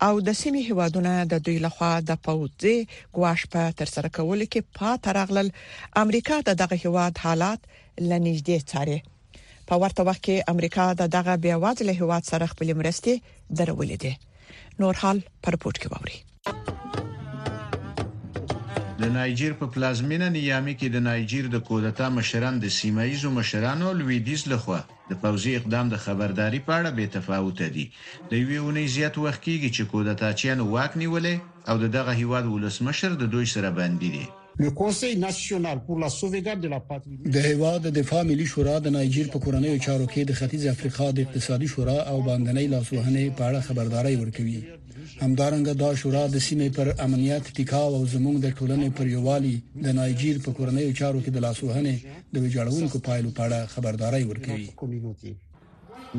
او 0.07 0.13
د 0.27 0.35
سیمې 0.41 0.61
هوادونه 0.69 1.13
د 1.31 1.41
دوی 1.45 1.57
لخوا 1.67 1.91
د 2.09 2.19
پوځي 2.27 2.77
ګواښ 3.15 3.39
په 3.53 3.63
تر 3.79 3.87
سره 3.95 4.07
کول 4.17 4.41
کې 4.51 4.61
پات 4.79 5.01
راغلل 5.19 5.47
امریکا 6.03 6.37
د 6.49 6.59
دغه 6.61 6.75
هواد 6.85 7.13
حالات 7.25 7.61
لنیږدې 8.09 8.57
څاري 8.69 8.99
په 9.71 9.75
ورته 9.81 10.01
وخت 10.09 10.21
کې 10.27 10.45
امریکا 10.53 10.85
د 11.01 11.09
دغه 11.17 11.33
بیاواز 11.45 11.77
له 11.89 11.93
هواد 12.01 12.23
سره 12.31 12.45
خپل 12.53 12.67
مرستې 12.79 13.13
درولې 13.59 13.97
دي 14.03 14.13
نور 14.81 14.93
حال 15.01 15.17
پر 15.43 15.53
پورت 15.63 15.77
کې 15.81 15.89
ووري 15.93 16.19
د 19.03 19.07
نایجیر 19.17 19.53
په 19.61 19.67
پلازمینه 19.73 20.27
نیامي 20.37 20.73
کې 20.79 20.87
د 20.91 20.97
نایجیر 21.07 21.45
د 21.51 21.57
کودتا 21.67 22.07
مشران 22.17 22.53
د 22.59 22.65
سیمایزو 22.79 23.29
مشرانو 23.39 23.87
لویدیز 23.99 24.41
لخوا 24.51 24.79
د 25.09 25.11
پوزي 25.21 25.51
اقدام 25.59 25.85
د 25.89 25.95
خبرداري 26.05 26.59
په 26.67 26.71
اړه 26.79 26.89
بې 26.97 27.05
تفاوت 27.15 27.59
دي 27.75 27.85
د 28.29 28.31
یوې 28.41 28.57
اونۍ 28.63 28.85
زیات 28.95 29.15
وخت 29.23 29.41
کېږي 29.47 29.69
چې 29.75 29.87
کودتاچیان 29.91 30.59
واک 30.73 30.91
نیولې 31.03 31.35
او 31.69 31.75
دغه 31.97 32.11
هیواد 32.21 32.45
ولسمشر 32.47 33.11
د 33.17 33.23
دوی 33.33 33.45
سره 33.55 33.69
باندې 33.79 34.07
دي 34.15 34.25
د 37.35 37.35
هیواد 37.47 37.79
د 37.83 37.89
دفاع 37.99 38.23
ملي 38.31 38.45
شورا 38.53 38.75
د 38.81 38.87
نایجیر 38.95 39.27
په 39.33 39.39
کورنیو 39.43 39.77
چارو 39.85 40.05
کې 40.13 40.21
د 40.23 40.31
ختیځ 40.39 40.63
افریقا 40.73 41.07
د 41.13 41.17
اقتصادي 41.25 41.67
شورا 41.73 41.97
او 42.11 42.17
باندنۍ 42.27 42.65
لاسوهنې 42.73 43.25
په 43.37 43.43
اړه 43.49 43.61
خبرداري 43.67 44.15
ورکوي 44.21 44.59
همدارنګه 45.23 45.73
دا 45.83 45.89
شورا 46.01 46.23
د 46.31 46.37
سیمې 46.47 46.69
پر 46.77 46.87
امنیت 47.07 47.43
ټیکاو 47.57 47.91
او 47.97 48.03
زموږ 48.13 48.35
د 48.45 48.47
ټولنې 48.57 48.89
پر 48.97 49.05
یووالي 49.15 49.55
د 49.85 49.87
نایجیر 49.99 50.37
په 50.45 50.51
کورنیو 50.57 50.91
چارو 50.99 51.21
کې 51.23 51.31
د 51.33 51.39
لاسوهنې 51.45 51.95
د 52.33 52.35
ویجاړونکو 52.43 52.97
پایلو 53.07 53.31
په 53.37 53.41
اړه 53.47 53.57
خبرداري 53.73 54.23
ورکوي 54.31 54.65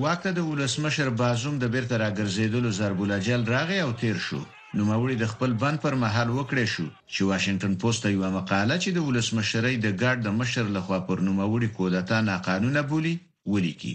واکته 0.04 0.30
د 0.38 0.40
ولسمشر 0.50 1.08
بازوم 1.20 1.54
د 1.62 1.64
بیرته 1.74 1.94
راګرځیدلو 2.04 2.68
ضربولجل 2.80 3.40
راغی 3.54 3.78
او 3.86 3.90
تیر 4.00 4.16
شو 4.26 4.40
نوموړي 4.80 5.16
د 5.18 5.24
خپل 5.32 5.50
بند 5.62 5.78
پر 5.84 5.94
مهال 6.04 6.28
وکړې 6.38 6.66
شو 6.74 6.86
چې 7.12 7.20
واشنگټن 7.30 7.72
پوسټ 7.82 8.02
یو 8.14 8.22
مقاله 8.38 8.76
چې 8.82 8.88
د 8.96 9.04
ولسمشری 9.08 9.74
د 9.84 9.94
ګارد 10.00 10.20
د 10.24 10.30
مشر 10.40 10.64
لخوا 10.76 10.98
پر 11.10 11.18
نوموړي 11.26 11.68
کودتا 11.76 12.18
ناقانونه 12.30 12.80
بولی 12.94 13.14
ولیکي 13.54 13.92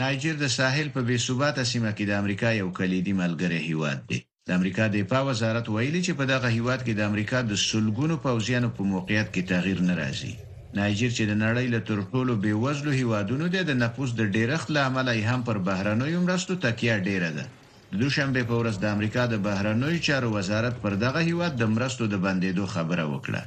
نایجر 0.00 0.34
د 0.44 0.52
ساحل 0.58 0.88
په 0.96 1.00
بې 1.08 1.16
ثباته 1.26 1.62
سیمه 1.72 1.90
کې 1.96 2.04
د 2.10 2.22
امریکا 2.22 2.50
یو 2.62 2.68
کلیدي 2.78 3.14
ملګری 3.22 3.58
هیواد 3.68 3.98
دی 4.12 4.18
د 4.48 4.58
امریکا 4.58 4.84
د 4.90 4.94
دفاع 5.02 5.22
وزارت 5.30 5.66
ویلي 5.74 6.00
چې 6.06 6.12
په 6.20 6.24
دغه 6.34 6.48
هیواد 6.58 6.80
کې 6.86 6.94
د 6.98 7.02
امریکا 7.10 7.38
د 7.50 7.64
سلګونو 7.68 8.16
پوځیانو 8.26 8.68
په 8.76 8.82
موقعیت 8.94 9.28
کې 9.34 9.42
تغییر 9.54 9.78
نه 9.88 9.94
راځي 10.02 10.32
نایجر 10.78 11.10
چې 11.16 11.24
د 11.30 11.34
نړۍ 11.46 11.66
له 11.74 11.80
تر 11.88 11.96
ټولو 12.12 12.32
بې 12.42 12.54
وزلو 12.64 12.92
هیوادونو 13.00 13.44
دی 13.54 13.60
د 13.70 13.82
نفوس 13.86 14.10
د 14.20 14.22
ډیرښت 14.36 14.68
لامل 14.76 15.08
هم 15.30 15.40
پر 15.48 15.56
بهرنوي 15.70 16.18
مرستو 16.28 16.54
تکیه 16.66 16.96
ډیره 17.10 17.30
ده 17.38 17.46
د 17.92 17.94
دوشنبه 18.04 18.40
په 18.50 18.54
ورځ 18.60 18.76
د 18.82 18.86
امریکا 18.96 19.22
د 19.30 19.34
بهرنوي 19.46 19.98
چارو 20.06 20.28
وزارت 20.36 20.74
پر 20.82 20.92
دغه 21.04 21.20
هیواد 21.28 21.52
د 21.56 21.62
مرستو 21.74 22.04
د 22.12 22.14
بندیدو 22.24 22.64
خبره 22.74 23.04
وکړه 23.12 23.42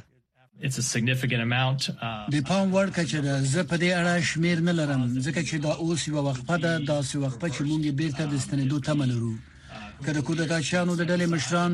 it's 0.66 0.78
a 0.84 0.86
significant 0.96 1.42
amount 1.48 1.80
uh, 1.86 2.30
د 2.34 2.36
پام 2.50 2.66
وړ 2.74 2.86
کچه 2.98 3.18
ده 3.26 3.34
زه 3.54 3.60
په 3.70 3.76
دې 3.82 3.90
اړه 4.00 4.12
شمیر 4.30 4.58
نه 4.68 4.72
لرم 4.78 5.00
ځکه 5.26 5.40
چې 5.48 5.56
دا 5.66 5.72
اوس 5.82 6.00
یو 6.08 6.20
وقفه 6.28 6.56
ده 6.64 6.72
دا 6.90 6.98
سه 7.08 7.14
وقفه 7.24 7.46
چې 7.54 7.60
مونږ 7.70 7.82
بیرته 8.00 8.22
د 8.26 8.34
ستنېدو 8.44 8.80
تمه 8.86 9.06
لرو 9.12 9.34
کله 10.04 10.20
کو 10.26 10.32
د 10.40 10.42
داشانو 10.54 10.92
د 10.96 11.02
ډلې 11.10 11.26
مشران 11.34 11.72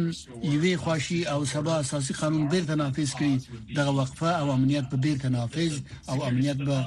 یوې 0.55 0.73
خواشي 0.83 1.21
او 1.35 1.41
سبا 1.53 1.75
اساسي 1.83 2.13
قانون 2.21 2.45
بیرته 2.53 2.75
نافذ 2.83 3.11
کړي 3.19 3.35
دغه 3.79 3.91
وقفه 4.01 4.31
او 4.41 4.47
امنیت 4.57 4.85
په 4.93 4.97
بیرته 5.05 5.27
نافذ 5.39 5.73
او 6.11 6.17
امنیت 6.29 6.59
به 6.69 6.79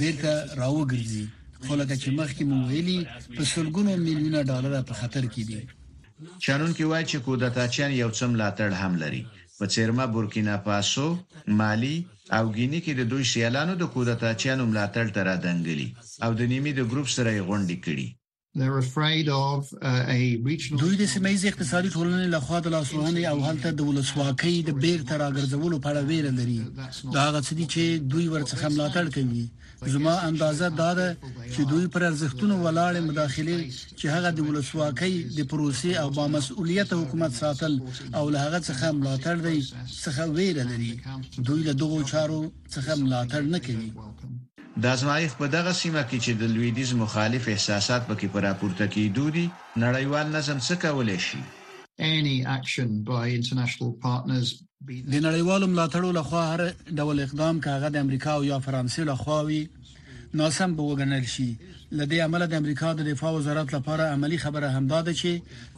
بیرته 0.00 0.32
راوګرځي 0.62 1.24
خو 1.66 1.72
لکه 1.80 1.94
چې 2.02 2.08
مخکې 2.20 2.42
مو 2.50 2.58
ویلي 2.70 2.98
په 3.36 3.42
سلګونو 3.52 3.90
میلیونه 4.06 4.40
ډالر 4.50 4.72
په 4.90 4.94
خطر 5.00 5.24
کې 5.32 5.42
دي 5.48 5.60
چارون 6.44 6.70
کې 6.76 6.84
وایي 6.90 7.06
چې 7.10 7.18
کودتاچان 7.26 7.90
یو 8.02 8.10
څم 8.18 8.30
لاتړ 8.42 8.70
هم 8.82 8.92
لري 9.02 9.22
په 9.58 9.64
چیرما 9.74 10.04
بورکینا 10.14 10.56
فاسو 10.66 11.06
مالی 11.60 11.96
او 12.36 12.44
ګینی 12.56 12.80
کې 12.84 12.92
د 12.96 13.02
دوی 13.10 13.24
شیلانو 13.32 13.74
د 13.78 13.84
کودتاچانو 13.94 14.62
ملاتړ 14.70 15.06
تر 15.16 15.26
دنګلی 15.46 15.88
او 16.24 16.30
د 16.38 16.42
نیمه 16.52 16.72
د 16.76 16.80
ګروپ 16.90 17.06
سره 17.16 17.30
یې 17.36 17.42
غونډې 17.48 17.76
کړي 17.84 18.06
Uh, 18.54 18.58
دوی 18.60 18.70
د 21.00 21.04
سیمایي 21.14 21.48
اقتصادي 21.50 21.90
ټولنې 21.94 22.28
لخوا 22.36 22.58
د 22.64 22.66
لاسوهنې 22.74 23.22
او 23.32 23.36
هلته 23.48 23.68
د 23.78 23.80
ولسواکۍ 23.90 24.56
د 24.66 24.70
بیرته 24.82 25.14
راګرځولو 25.24 25.76
په 25.84 25.88
اړه 25.92 26.02
ویره 26.10 26.32
لري 26.40 26.58
دا 27.14 27.20
هغه 27.28 27.40
څه 27.46 27.52
دي 27.58 27.66
چې 27.74 27.82
دوی 28.12 28.26
ورڅخه 28.34 28.66
ملاتړ 28.74 29.04
کوي 29.16 29.44
زما 29.94 30.14
اندازه 30.30 30.66
دا 30.82 30.90
ده 31.00 31.08
چې 31.54 31.60
دوی 31.72 31.84
پر 31.94 32.02
ارزښتونو 32.10 32.54
ولاړ 32.66 32.92
مداخله 33.08 33.56
چې 34.00 34.06
هغه 34.14 34.28
د 34.36 34.38
ولسواکۍ 34.48 35.14
د 35.38 35.40
پروسې 35.50 35.90
او 36.02 36.08
با 36.20 36.24
مسؤلیت 36.36 36.88
حکومت 37.00 37.32
ساتل 37.42 37.72
او 38.18 38.24
له 38.32 38.38
هغه 38.46 38.58
څخه 38.68 38.86
ملاتړ 39.00 39.36
دی 39.46 39.58
څخه 40.04 40.22
ویره 40.36 40.64
لري 40.72 40.92
دوی 41.48 41.60
له 41.68 41.72
دغو 41.82 41.98
چارو 42.12 42.40
څخه 42.74 42.90
ملاتړ 43.04 43.42
نه 43.54 43.58
کوي 43.66 43.90
د 44.80 44.84
ازمایښت 44.96 45.36
په 45.38 45.46
دغه 45.56 45.72
سیمه 45.82 46.02
کې 46.08 46.18
چې 46.24 46.32
د 46.40 46.42
لویدیز 46.54 46.92
مخالف 47.04 47.48
احساسات 47.48 48.02
پکې 48.08 48.26
پر 48.32 48.42
راپورته 48.48 48.86
کیدو 48.94 49.26
دي 49.36 49.46
نړیوال 49.84 50.26
نظم 50.36 50.58
څه 50.66 50.74
کولای 50.84 51.18
شي 51.28 51.40
any 52.18 52.36
action 52.56 52.88
by 53.08 53.24
international 53.40 53.90
partners 54.06 54.48
د 55.12 55.14
نړیوالو 55.26 55.66
ملاتړو 55.72 56.10
لخوا 56.18 56.44
هر 56.52 56.60
ډول 56.98 57.20
اقدام 57.24 57.60
کاغه 57.66 57.88
د 57.90 57.96
امریکا 58.04 58.32
او 58.38 58.44
یا 58.44 58.58
فرانسې 58.68 59.00
لخوا 59.12 59.38
وي 59.48 59.62
ناسم 60.40 60.70
به 60.76 60.82
وګڼل 60.82 61.24
شي 61.34 61.50
لدې 61.98 62.18
عمل 62.26 62.42
د 62.48 62.54
امریکا 62.62 62.88
د 62.94 63.00
دفاع 63.10 63.32
وزارت 63.38 63.68
لپاره 63.76 64.02
عملی 64.14 64.38
خبره 64.44 64.68
همدا 64.76 65.00
ده 65.06 65.12
چې 65.20 65.30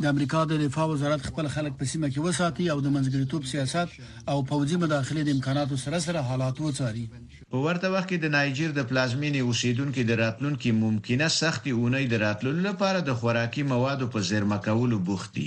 د 0.03 0.05
امریکا 0.13 0.41
د 0.51 0.53
دفاع 0.65 0.87
وزارت 0.93 1.21
خپل 1.29 1.47
خلک 1.55 1.73
په 1.81 1.85
سیمه 1.93 2.09
کې 2.13 2.21
وساتي 2.27 2.65
او 2.73 2.79
د 2.85 2.89
منځګړیتوب 2.95 3.43
سیاست 3.53 3.89
او 4.31 4.39
پوځي 4.51 4.77
مداخله 4.85 5.21
د 5.25 5.31
امکاناتو 5.37 5.77
سره 5.85 5.99
سره 6.07 6.21
حالات 6.29 6.57
وڅاري 6.61 7.05
په 7.53 7.57
ورته 7.65 7.87
وخت 7.95 8.09
کې 8.11 8.19
د 8.21 8.27
نایجیر 8.37 8.71
د 8.77 8.81
پلازمینې 8.91 9.41
اوسیدونکو 9.49 10.01
د 10.11 10.23
راتلونکو 10.25 10.69
ممکنه 10.85 11.27
سختي 11.41 11.71
اونۍ 11.81 12.05
د 12.13 12.15
راتللو 12.27 12.61
لپاره 12.71 12.99
د 13.09 13.21
خوراکي 13.21 13.63
موادو 13.73 14.07
په 14.15 14.19
زیرمه 14.31 14.59
کولو 14.67 14.97
بوختي 15.09 15.47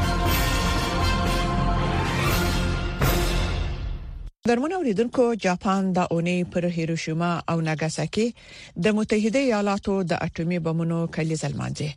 درمن 4.49 4.71
اوریدونکو 4.75 5.23
جاپان 5.41 5.89
د 5.95 6.05
اونۍ 6.13 6.37
پر 6.53 6.65
هیروشیما 6.75 7.27
او 7.53 7.55
ناګاساکی 7.65 8.23
د 8.85 8.93
متحده 8.99 9.41
ایالاتو 9.47 9.97
د 10.13 10.21
اټومي 10.27 10.57
بمونو 10.67 10.97
کلیز 11.17 11.41
المانځي 11.49 11.89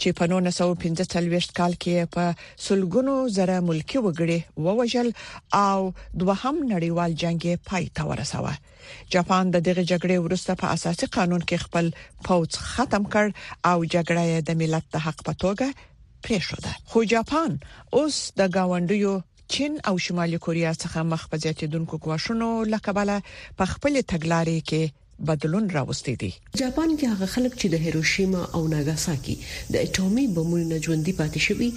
چې 0.00 0.14
په 0.20 0.28
1945 0.36 1.50
کال 1.58 1.74
کې 1.84 2.06
په 2.14 2.62
سلګونو 2.66 3.16
زره 3.36 3.58
ملکی 3.66 4.00
وګړي 4.06 4.38
ووجل 4.68 5.10
او 5.66 5.76
دوهم 6.22 6.56
نړیوال 6.72 7.18
جنگ 7.24 7.46
پای 7.70 7.88
ته 7.98 8.08
ورسوه 8.12 8.54
جاپان 9.16 9.50
د 9.56 9.64
دغه 9.66 9.86
جګړې 9.90 10.24
وروسته 10.28 10.58
په 10.62 10.70
اساسي 10.76 11.10
قانون 11.18 11.44
کې 11.50 11.66
خپل 11.66 11.90
پوز 12.30 12.58
ختم 12.70 13.02
کړ 13.14 13.26
او 13.72 13.76
جګړه 13.94 14.24
د 14.48 14.60
ملت 14.62 14.84
د 14.96 15.04
حق 15.08 15.20
په 15.28 15.32
توګه 15.44 15.68
پریښوده 16.28 16.72
خو 16.94 17.04
جاپان 17.12 17.50
اوس 18.00 18.16
د 18.42 18.50
گاونډیو 18.56 19.12
چین 19.54 19.78
او 19.88 19.98
شمالي 19.98 20.36
کوریا 20.44 20.70
څخه 20.82 21.02
مخ 21.12 21.22
په 21.32 21.36
زیاتیدونکو 21.44 21.96
کوښښونو 22.04 22.46
لکهباله 22.74 23.16
په 23.58 23.64
خپل 23.72 23.98
تګلارې 24.12 24.58
کې 24.68 24.82
بدلون 25.30 25.64
راوستي 25.74 26.12
دي 26.22 26.28
جاپان 26.60 26.92
کې 27.00 27.10
هغه 27.16 27.26
خلک 27.32 27.56
چې 27.60 27.70
د 27.74 27.82
هیروشیما 27.86 28.44
او 28.56 28.62
ناګاساکي 28.72 29.34
د 29.74 29.74
اټومي 29.80 30.22
بمونو 30.36 30.68
نه 30.72 30.78
ژوندۍ 30.86 31.12
پاتې 31.18 31.44
شوي 31.48 31.68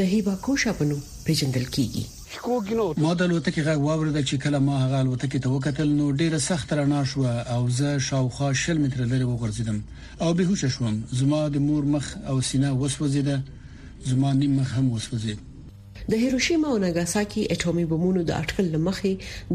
د 0.00 0.10
هیباکوشا 0.12 0.74
په 0.80 0.88
نوم 0.90 1.00
پیژندل 1.28 1.64
کیږي 1.76 2.90
ما 3.06 3.14
د 3.22 3.32
لوتکې 3.32 3.66
غږ 3.68 3.78
واورید 3.86 4.18
چې 4.28 4.44
کله 4.44 4.60
ما 4.68 4.76
هغه 4.84 5.00
لوتکې 5.10 5.42
ته 5.46 5.52
وکتل 5.56 5.94
نو 6.00 6.08
ډیره 6.22 6.40
سخت 6.48 6.74
رڼا 6.80 6.98
شو 7.14 7.24
او 7.30 7.62
زه 7.80 7.94
شاوخوا 8.10 8.50
60 8.64 8.82
متره 8.84 9.06
لرې 9.14 9.30
وګرځیدم 9.30 9.80
او 10.26 10.30
بهوښه 10.42 10.76
شوم 10.76 11.00
زما 11.22 11.40
د 11.56 11.64
مور 11.70 11.88
مخ 11.96 12.12
او 12.26 12.36
سینه 12.50 12.74
وسوځیده 12.76 14.06
زما 14.12 14.34
نیم 14.42 14.60
مخ 14.62 14.76
هم 14.82 14.86
وسوځید 14.98 15.48
د 16.10 16.20
هیروشیما 16.22 16.68
او 16.74 16.78
ناګاساکي 16.84 17.42
اټومي 17.54 17.84
بمونو 17.94 18.22
د 18.30 18.38
اټکل 18.42 18.66
لمخې 18.74 19.12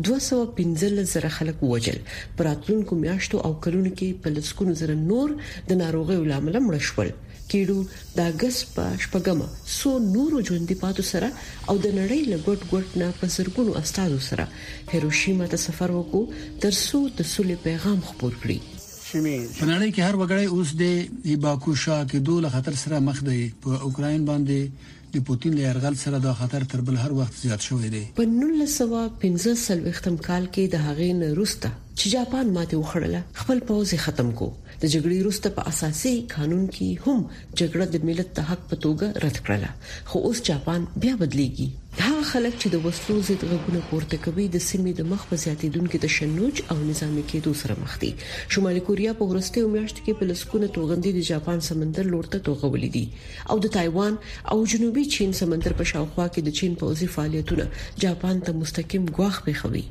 215 0.10 1.10
زره 1.14 1.30
خلک 1.38 1.64
وجل 1.72 1.98
پراتلونکو 2.42 2.96
میاشتو 3.06 3.42
او 3.50 3.54
کلونو 3.66 3.90
کې 3.98 4.22
په 4.24 4.36
لسکونو 4.38 4.78
زره 4.84 4.96
نور 5.10 5.36
د 5.72 5.82
ناروغي 5.84 6.18
ولامل 6.24 6.60
مړ 6.60 6.88
شول 6.92 7.12
کیډو 7.54 7.76
د 8.16 8.30
اگست 8.32 8.66
په 8.78 8.88
شپږمه 9.04 9.74
سو 9.74 9.92
نورو 10.06 10.42
ژوندې 10.48 10.80
پاتو 10.86 11.06
سره 11.10 11.28
او 11.70 11.78
د 11.84 11.94
نړۍ 12.00 12.32
لګټ 12.32 12.72
ګټ 12.72 12.98
نه 13.04 13.12
په 13.22 13.32
زرګونو 13.36 13.78
استادو 13.84 14.20
سره 14.32 14.48
هیروشیما 14.96 15.50
ته 15.54 15.62
سفر 15.68 15.94
وکړو 16.00 16.58
تر 16.66 16.76
څو 16.80 17.06
د 17.22 17.32
سولې 17.36 17.64
پیغام 17.70 18.02
خپور 18.10 18.36
کړي 18.42 18.76
په 19.14 19.66
نړۍ 19.70 19.90
کې 19.96 20.10
هر 20.10 20.16
وګړی 20.22 20.58
اوس 20.58 20.76
د 20.82 21.32
ایباکو 21.34 21.76
شا 21.86 21.98
کې 22.04 22.30
دوه 22.30 22.54
خطر 22.56 22.80
سره 22.86 23.04
مخ 23.10 23.24
دی 23.30 23.42
په 23.66 23.90
اوکرين 23.90 24.26
باندې 24.32 24.96
د 25.16 25.18
پوتين 25.28 25.54
له 25.58 25.64
يرغل 25.70 25.96
سره 26.04 26.18
دا 26.26 26.34
خطر 26.40 26.62
تر 26.72 26.80
بل 26.88 26.96
هر 27.04 27.12
وخت 27.20 27.34
زیات 27.44 27.62
شوې 27.68 27.90
دی 27.96 28.04
په 28.18 28.24
1915 28.32 29.62
سل 29.66 29.80
وختم 29.88 30.16
کال 30.28 30.44
کې 30.54 30.64
د 30.74 30.86
هغې 30.86 31.10
نه 31.22 31.28
روسته 31.40 31.68
چې 32.00 32.06
جاپان 32.16 32.46
ماته 32.58 32.76
وخړله 32.80 33.22
خپل 33.44 33.58
پوز 33.70 33.90
ختم 34.08 34.28
کو 34.40 34.48
د 34.82 34.90
جګړې 34.94 35.18
وروسته 35.22 35.48
په 35.56 35.62
اساسي 35.72 36.14
قانون 36.34 36.66
کې 36.76 36.88
هم 37.06 37.20
جګړه 37.60 37.86
د 37.94 38.04
ملت 38.10 38.30
د 38.40 38.46
حق 38.50 38.62
په 38.74 38.78
توګه 38.86 39.06
رد 39.24 39.38
کړله 39.46 39.70
خو 40.10 40.18
اوس 40.30 40.40
جاپان 40.50 40.82
بیا 41.06 41.14
بدليږي 41.22 41.68
هغه 42.04 42.24
خلک 42.32 42.54
چې 42.62 42.68
د 42.72 42.76
وسلو 42.86 43.16
ضد 43.32 43.42
غوونه 43.52 43.82
پورته 43.90 44.16
کوي 44.28 44.46
د 44.50 44.58
سیمې 44.70 44.94
د 45.00 45.10
مخ 45.14 45.22
په 45.32 45.36
زیاتیدونکو 45.46 45.96
تشنج 46.06 46.56
او 46.72 46.78
نظامی 46.90 47.24
کېدو 47.32 47.52
سره 47.66 47.74
مخ 47.84 47.92
دي 48.04 48.12
شمالي 48.56 48.82
کوریا 48.90 49.12
په 49.22 49.32
ورسته 49.34 49.74
میاشت 49.76 49.98
کې 50.06 50.14
په 50.20 50.24
لسکونه 50.32 50.68
توغندي 50.80 51.12
د 51.20 51.30
جاپان 51.34 51.60
سمندر 51.70 52.06
لورته 52.16 52.44
توغولې 52.48 52.90
دي 52.96 53.06
او 53.54 53.64
د 53.68 53.74
تایوان 53.82 54.14
او 54.54 54.58
جنوبي 54.76 55.06
چین 55.20 55.38
سمندر 55.46 55.74
په 55.82 55.92
شاوخوا 55.96 56.26
کې 56.34 56.42
د 56.48 56.58
چین 56.62 56.80
پوځي 56.82 57.08
فعالیتونه 57.18 58.04
جاپان 58.08 58.46
ته 58.50 58.60
مستقیم 58.66 59.14
غواخ 59.20 59.36
پیښوي 59.48 59.86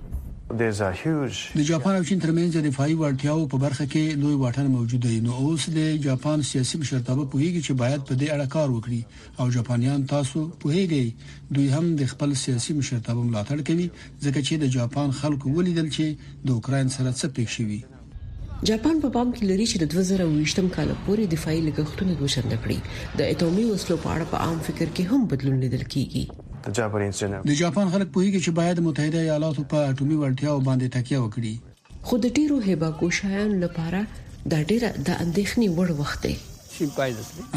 د 0.50 0.62
جاپان 1.68 1.96
او 1.96 2.02
چین 2.08 2.18
ترمنځ 2.20 2.56
د 2.56 2.60
دفاعي 2.66 2.92
وړتیاو 2.94 3.50
په 3.54 3.58
برخه 3.62 3.86
کې 3.94 4.12
لوی 4.24 4.34
واټن 4.42 4.66
موجود 4.74 5.00
دی 5.06 5.16
نو 5.24 5.32
اوس 5.44 5.64
د 5.78 5.96
جاپان 6.06 6.42
سیاسي 6.50 6.78
مشرتابه 6.82 7.24
پوهیږي 7.32 7.62
چې 7.66 7.72
باید 7.80 8.04
په 8.08 8.14
دې 8.14 8.28
اړه 8.34 8.46
کار 8.54 8.68
وکړي 8.74 9.00
او 9.42 9.48
جاپانیان 9.56 10.04
تاسو 10.12 10.44
پوهیږئ 10.66 11.06
دوی 11.58 11.66
هم 11.74 11.84
د 12.02 12.12
خپل 12.14 12.34
سیاسي 12.44 12.72
مشرتابه 12.78 13.22
ملاتړ 13.26 13.58
کوي 13.72 13.88
ځکه 14.24 14.40
چې 14.46 14.54
د 14.64 14.72
جاپان 14.76 15.10
خلکو 15.24 15.54
ولیدل 15.56 15.90
چې 15.98 16.38
د 16.46 16.54
اوکرين 16.56 16.94
سره 17.00 17.10
څه 17.20 17.26
پېښ 17.36 17.48
شوی 17.58 17.80
جاپان 18.72 19.02
په 19.04 19.08
پام 19.18 19.34
کې 19.34 19.50
لري 19.52 19.66
چې 19.74 19.84
د 19.84 19.94
2020م 19.98 20.72
کال 20.80 20.94
پورې 21.06 21.34
دفاعي 21.36 21.60
لګښتونه 21.68 22.14
دوشنده 22.24 22.56
کړي 22.64 23.04
د 23.20 23.28
اټومي 23.32 23.64
وسلو 23.74 24.00
په 24.04 24.08
اړه 24.16 24.34
په 24.34 24.48
عام 24.48 24.58
فکر 24.72 24.88
کې 24.88 25.14
هم 25.14 25.28
بدلون 25.34 25.60
لیدل 25.68 25.84
کیږي 25.94 26.28
د 26.66 26.72
جاپان 26.78 27.02
انجینر 27.06 27.42
د 27.48 27.52
جاپان 27.62 27.86
خلک 27.94 28.08
پوهیږي 28.14 28.40
چې 28.44 28.50
باید 28.58 28.78
متحده 28.86 29.20
ایالاتو 29.24 29.62
په 29.72 29.78
اټومي 29.90 30.16
وړتیا 30.20 30.52
باندې 30.68 30.92
تکیه 30.96 31.18
وکړي 31.24 31.54
خو 32.06 32.14
د 32.24 32.32
ډیرو 32.38 32.56
هبا 32.68 32.88
کوشایان 33.02 33.50
لپاره 33.64 34.00
دا 34.52 34.58
ډیره 34.70 34.90
د 35.06 35.08
اندېښنې 35.24 35.68
وړ 35.76 35.88
وخت 36.00 36.20
دی 36.26 36.34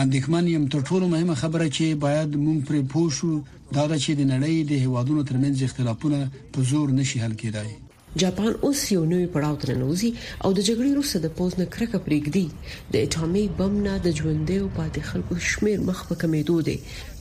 اندېښمن 0.04 0.46
يم 0.56 0.64
تر 0.76 0.80
ټولو 0.90 1.06
مهمه 1.16 1.36
خبره 1.42 1.66
چې 1.78 1.86
باید 2.06 2.30
مونږ 2.46 2.60
پرې 2.68 2.82
پوه 2.92 3.08
شو 3.18 3.30
دا 3.76 3.98
چې 4.04 4.12
د 4.20 4.32
نړۍ 4.34 4.56
د 4.72 4.88
هوادونو 4.88 5.22
ترمنځ 5.30 5.58
اختلافونه 5.68 6.20
په 6.54 6.60
زور 6.72 6.88
نشي 7.00 7.18
حل 7.26 7.34
کېدای 7.44 7.70
جاپان 8.18 8.54
اوس 8.68 8.80
یو 8.92 9.02
نوې 9.10 9.26
پړاو 9.34 9.56
ته 9.64 9.74
ننوځي 9.74 10.12
او 10.44 10.50
د 10.60 10.64
جګړې 10.68 10.90
وروسته 10.92 11.18
د 11.24 11.28
پوز 11.40 11.56
نه 11.60 11.66
کرکه 11.74 11.98
پرېږدي 12.06 12.46
د 12.94 12.96
اټامي 13.08 13.44
بم 13.58 13.74
نه 13.86 13.92
د 14.06 14.08
ژوندې 14.20 14.58
او 14.64 14.70
پاتې 14.78 15.02
خلکو 15.10 15.34
شمیر 15.50 15.80
مخ 15.90 16.00
په 16.12 16.16
کمېدو 16.24 16.56
دی 16.70 16.78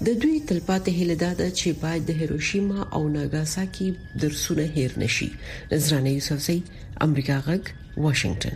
د 0.07 0.09
دوی 0.23 0.37
تلپاتې 0.49 0.91
هله 1.01 1.15
دادا 1.25 1.49
چې 1.59 1.69
باید 1.83 2.03
د 2.11 2.13
هیروشیما 2.21 2.79
او 2.95 3.03
ناګاساکي 3.17 3.89
درسونه 4.23 4.65
هیر 4.77 4.93
نشي 5.03 5.29
نظرانه 5.73 6.11
یوسفزی 6.17 6.59
امریکا 7.09 7.37
غږ 7.49 7.63
واشنگټن 8.05 8.55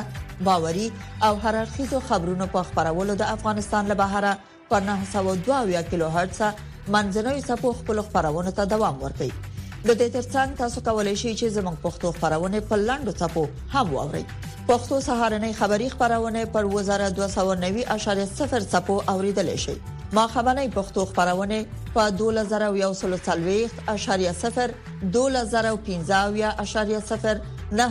باوري 0.48 0.84
او 1.26 1.28
هررخیزو 1.42 1.98
خبرونو 2.10 2.46
په 2.54 2.62
خبرولو 2.68 3.16
د 3.22 3.26
افغانستان 3.38 3.90
له 3.90 3.96
بهره 4.00 4.30
په 4.70 4.80
902 4.86 5.82
کیلو 5.90 6.08
هرتز 6.14 6.40
منځنوي 6.96 7.42
سپو 7.50 7.72
خپل 7.80 8.00
خبرونه 8.06 8.52
ته 8.60 8.66
دوام 8.74 8.96
ورکړي 9.02 9.52
د 9.56 9.90
دې 9.90 10.08
ترڅنګ 10.16 10.56
تاسو 10.62 10.84
کولای 10.88 11.12
شئ 11.24 11.32
چې 11.32 11.52
زموږ 11.58 11.82
پښتو 11.86 12.14
خبرونه 12.20 12.62
په 12.72 12.78
لاندو 12.86 13.14
سپو 13.24 13.42
هم 13.76 13.84
واورئ 13.98 14.22
پښتو 14.70 15.02
سهارنۍ 15.10 15.52
خبری 15.62 15.90
خبرونه 15.96 16.44
پر 16.56 16.72
وزاره 16.76 17.12
290.0 17.20 18.66
سپو 18.76 18.98
اوریدل 19.14 19.52
شئ 19.66 19.76
ما 20.12 20.26
خبرنې 20.28 20.70
پښتو 20.74 21.04
خبرونه 21.06 21.64
په 21.94 22.10
2140.0 22.18 23.94
2015.0 25.18 25.30
9815.0 27.78 27.84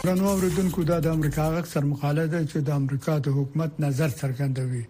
درنو 0.08 0.28
اوریدونکو 0.34 0.82
دا 0.90 0.96
د 1.04 1.06
امریکا 1.16 1.46
غږ 1.54 1.66
سر 1.74 1.84
مقاله 1.92 2.22
ده 2.34 2.38
چې 2.50 2.58
د 2.66 2.70
امریکا 2.80 3.14
د 3.24 3.28
حکومت 3.38 3.74
نظر 3.84 4.10
څرګندوي 4.20 4.84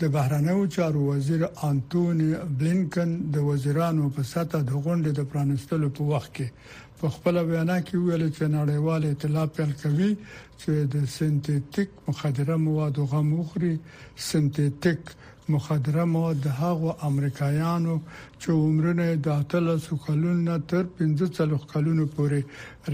د 0.00 0.10
بهرنیو 0.16 0.64
چارو 0.74 1.04
وزیر 1.06 1.44
انټونی 1.68 2.26
بلینکن 2.60 3.14
د 3.36 3.46
وزیرانو 3.50 4.10
په 4.16 4.22
ساته 4.32 4.58
د 4.64 4.74
غونډې 4.74 5.10
د 5.18 5.30
پرانستلو 5.32 5.88
په 5.98 6.08
وخت 6.10 6.30
کې 6.36 7.00
په 7.00 7.12
خپل 7.16 7.40
وینا 7.52 7.78
کې 7.86 8.02
ویل 8.02 8.26
چې 8.26 8.52
نړیوال 8.58 9.08
اطلاع 9.12 9.46
پیل 9.60 9.72
کوي 9.84 10.10
چې 10.10 10.84
د 10.96 11.08
سنتیټیک 11.16 11.96
مخدره 12.08 12.60
موادو 12.68 13.08
غموخري 13.14 13.74
سنتیټیک 14.28 15.16
مخدره 15.54 16.04
مواد 16.14 16.38
د 16.46 16.48
هغو 16.60 16.88
امریکایانو 17.10 17.94
چې 18.40 18.48
عمرونه 18.64 19.06
د 19.26 19.44
13 19.52 20.00
کلونو 20.06 20.54
تر 20.70 20.84
15 21.02 21.68
کلونو 21.72 22.04
پورې 22.16 22.40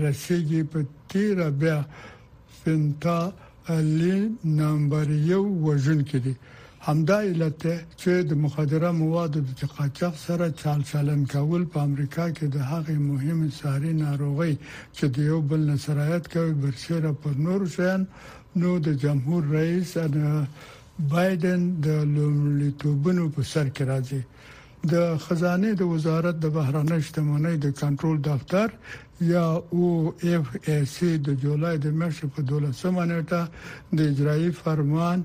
رسیدي 0.04 0.60
په 0.74 0.78
تیر 1.12 1.38
بیا 1.62 1.78
فنتا 2.60 3.20
لی 4.00 4.18
نمبر 4.60 5.06
یو 5.32 5.42
وژن 5.66 6.00
کړي 6.10 6.34
همدا 6.88 7.18
علت 7.32 7.62
چې 8.00 8.12
د 8.30 8.40
مخدره 8.44 8.90
موادو 9.02 9.38
د 9.58 9.72
قاچاق 9.76 10.14
سره 10.26 10.46
چال 10.62 10.80
چلن 10.92 11.20
کول 11.34 11.62
په 11.74 11.78
امریکا 11.88 12.26
کې 12.36 12.46
د 12.54 12.56
هغې 12.70 12.96
مهم 13.08 13.40
ساري 13.60 13.92
ناروغي 14.04 14.52
چې 14.96 15.04
د 15.16 15.28
یو 15.30 15.38
بل 15.52 15.60
نسرایت 15.72 16.24
کوي 16.34 16.54
برسره 16.64 17.08
پر 17.24 17.32
نور 17.48 17.60
شین 17.76 18.00
نو 18.62 18.70
د 18.88 18.94
جمهور 19.04 19.42
رئیس 19.56 19.90
ان 20.04 20.14
بایدن 21.12 21.64
د 21.84 21.88
لومړیتوبونو 22.16 23.24
په 23.36 23.42
سر 23.52 23.68
کې 23.76 23.84
راځي 23.88 24.20
د 24.92 25.18
خزانه 25.24 25.70
د 25.80 25.90
وزارت 25.94 26.36
د 26.44 26.52
بهرانه 26.54 26.96
شتمنۍ 27.08 27.56
د 27.64 27.74
کنټرول 27.80 28.18
دفتر 28.28 28.68
یا 29.32 29.44
او 29.74 29.82
اف 30.30 30.46
ای 30.68 30.78
سی 30.94 31.10
د 31.26 31.36
جولای 31.44 31.74
د 31.84 31.96
میاشتې 31.98 32.26
په 32.36 32.40
12 32.52 32.90
منټه 32.98 33.42
د 34.00 34.08
اجرایی 34.12 34.50
فرمان 34.64 35.18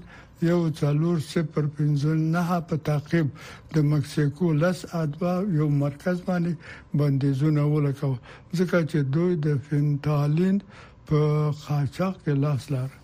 یو 0.50 0.60
څلور 0.80 1.16
صفر 1.32 1.66
پنځه 1.78 2.12
نه 2.36 2.60
په 2.72 2.76
تعقیب 2.90 3.28
د 3.76 3.92
مکسیکو 3.92 4.48
لس 4.62 4.86
ادوا 5.04 5.34
یو 5.60 5.68
مرکز 5.82 6.18
باندې 6.30 6.52
بندیزونه 7.04 7.62
ولګو 7.74 8.14
ځکه 8.62 8.78
چې 8.90 8.98
دوی 9.18 9.34
د 9.48 9.62
فینټالین 9.68 10.58
په 11.08 11.20
خاچاق 11.64 12.16
کې 12.24 12.34
لاس 12.46 12.68
لري 12.76 13.01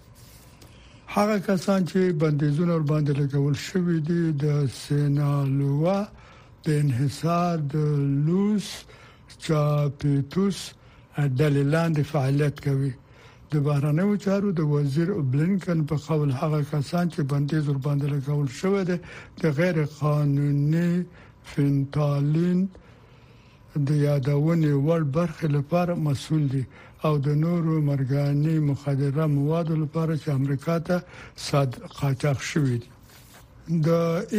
هغه 1.15 1.37
کسان 1.49 1.79
چې 1.89 1.99
بندیزونه 2.21 2.71
ور 2.77 2.85
باندې 2.91 3.11
لګول 3.21 3.55
شوې 3.67 3.97
دي 4.09 4.21
د 4.43 4.45
سینالوا 4.83 5.99
د 6.65 6.67
انحصار 6.83 7.55
د 7.73 7.75
لوس 8.27 8.67
چاپیتوس 9.45 10.57
دلیلاند 11.41 11.97
فعالیت 12.11 12.55
کوي 12.65 12.91
د 13.51 13.63
بهرنیو 13.67 14.15
چارو 14.25 14.49
د 14.55 14.67
وزیر 14.73 15.09
بلنکن 15.33 15.79
په 15.91 15.95
قول 16.07 16.29
هغه 16.41 16.59
کسان 16.71 17.05
چې 17.13 17.19
بندیز 17.33 17.63
ور 17.69 17.79
باندې 17.87 18.05
لګول 18.15 18.47
شوې 18.59 18.81
ده 18.89 18.97
د 19.41 19.43
غیر 19.59 19.77
قانوني 20.01 20.91
فنتالین 21.51 22.59
د 23.87 23.89
یادونې 24.07 24.71
وړ 24.85 25.01
برخې 25.17 25.47
لپاره 25.57 25.93
مسول 26.07 26.43
دي 26.53 26.63
او 27.05 27.13
د 27.25 27.27
نورو 27.43 27.73
مرګاني 27.87 28.57
مخدره 28.69 29.25
مواد 29.35 29.67
لپاره 29.83 30.13
چې 30.21 30.27
امریکا 30.39 30.75
ته 30.87 30.97
صادق 31.47 31.81
قاچاق 31.99 32.39
شوې 32.51 32.77
دي 32.81 32.89
د 33.87 33.89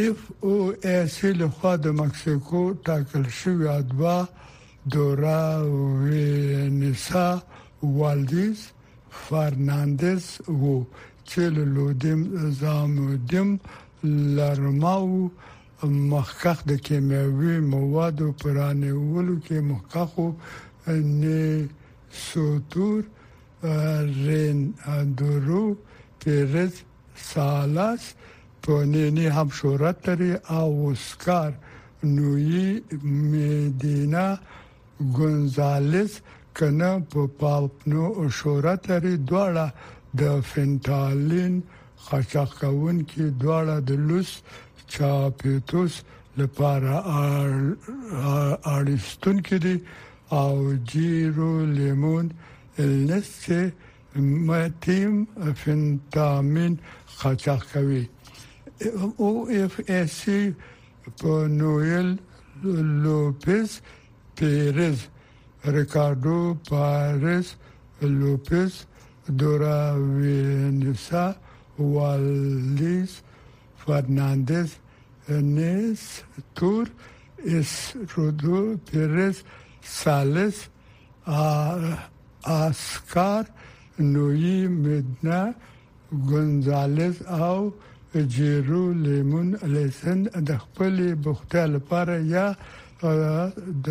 اف 0.03 0.19
او 0.47 0.53
اس 0.97 1.15
له 1.41 1.47
خوا 1.55 1.73
د 1.85 1.87
مکسیکو 2.01 2.61
ټاکل 2.87 3.25
شوی 3.39 3.65
ادوا 3.77 4.17
دورا 4.93 5.41
وینسا 6.03 7.27
والدیز 7.99 8.59
فرناندز 9.25 10.23
وو 10.61 10.75
چې 11.29 11.41
له 11.55 11.63
لودم 11.75 12.19
زامودم 12.61 13.49
لارماو 14.35 15.31
مخکخ 16.13 16.57
د 16.69 16.79
کیمیاوي 16.85 17.55
موادو 17.73 18.27
پرانه 18.43 18.91
ولو 19.13 19.35
کې 19.45 19.57
مخکخو 19.73 20.27
نه 21.21 21.41
Sutur, 22.11 23.03
رندرو 24.25 25.67
پرز 26.23 26.71
سالاس 27.31 28.03
په 28.63 28.71
نینی 28.91 29.27
هم 29.37 29.49
شهرت 29.61 29.97
لري 30.09 30.33
او 30.59 30.69
اسکار 30.95 31.51
نوی 32.15 32.65
مدینا 33.31 34.27
ګونزالس 35.17 36.13
کنه 36.59 36.91
په 37.11 37.21
پاپنو 37.43 38.03
شهرت 38.39 38.81
لري 38.91 39.15
دواړه 39.29 39.65
د 40.21 40.23
فنتالین 40.51 41.53
خشخ 42.05 42.49
کون 42.61 42.97
کې 43.09 43.25
دواړه 43.43 43.75
د 43.89 43.91
لوس 44.07 44.31
چاپیتوس 44.93 45.93
لپاره 46.39 46.93
ار 47.35 47.51
ارستون 48.77 49.37
کې 49.47 49.57
دي 49.67 49.75
أوجير 50.31 51.65
ليمون 51.65 52.29
لسه 52.79 53.71
متیم 54.15 55.25
فنتامین 55.55 56.75
قاچاق 57.21 57.63
کوي 57.73 58.07
او 59.19 59.47
اف 59.49 59.73
اس 59.89 60.19
په 61.19 61.47
نوئل 61.59 62.09
لوپس 63.03 63.79
پیرز 64.39 64.99
ریکاردو 65.77 66.53
پارس 66.69 67.47
لوپس 68.01 68.83
دورا 69.39 69.79
وینسا 70.17 71.31
والیس 71.79 73.11
فرناندز 73.85 74.69
نیس 75.29 76.01
تور 76.59 76.85
اس 77.55 77.71
رودو 78.17 78.65
پیرز 78.91 79.35
ثالث 79.83 80.67
اسکار 82.45 83.43
نوی 83.99 84.67
مدنا 84.67 85.43
ګونزالز 86.29 87.15
او 87.27 87.69
جیرو 88.35 88.83
لیمون 89.03 89.49
الیسن 89.65 90.19
د 90.25 90.49
خپل 90.63 91.01
بوخته 91.23 91.65
لپاره 91.73 92.17
یا 92.33 92.47
د 93.85 93.87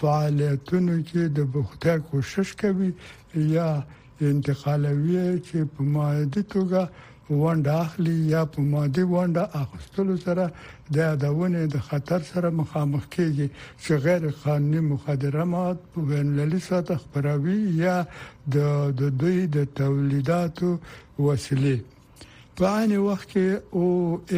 فعالیتونو 0.00 0.96
کې 1.10 1.22
د 1.36 1.46
بوخته 1.56 1.94
کوشش 2.10 2.48
کوي 2.62 2.90
یا 3.54 3.68
انتقالوي 4.32 5.20
چې 5.46 5.58
په 5.76 5.80
ماده 5.92 6.42
توګه 6.54 6.82
ونده 7.30 7.74
اخلي 7.86 8.14
یا 8.32 8.42
په 8.52 8.60
مادي 8.72 9.04
ونده 9.12 9.42
اخستلو 9.62 10.16
سره 10.26 10.44
د 10.92 10.94
یادونه 11.08 11.58
د 11.74 11.76
خطر 11.88 12.20
سره 12.32 12.48
مخامخ 12.60 13.02
کیږي 13.14 13.48
چې 13.82 13.92
غیر 14.04 14.22
قانوني 14.44 14.80
مخدره 14.92 15.42
مواد 15.52 15.78
په 15.92 15.98
بینلالي 16.10 16.60
سطح 16.68 16.96
خپروي 17.04 17.60
یا 17.84 17.96
د 18.54 18.58
دوی 19.22 19.38
د 19.56 19.58
تولیداتو 19.80 20.68
وسیله 21.26 21.76
په 22.62 22.66
عین 22.76 22.92
وخت 23.08 23.26
کې 23.32 23.46
او 23.76 23.86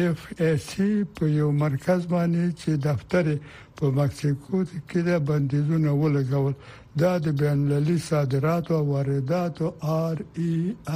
اف 0.03 0.19
اس 0.47 0.61
سی 0.69 0.89
په 1.15 1.23
یو 1.39 1.49
مرکز 1.63 2.01
باندې 2.13 2.43
چې 2.61 2.69
دفتر 2.89 3.25
په 3.77 3.85
مکسیکو 3.99 4.55
کې 4.89 4.99
د 5.07 5.11
بندیزونه 5.29 5.89
ولګول 6.01 6.53
دا 7.01 7.11
د 7.25 7.27
بینلالي 7.41 7.97
صادراتو 8.09 8.71
او 8.79 8.85
وارداتو 8.93 9.67
آر 10.05 10.17
ای 10.41 10.53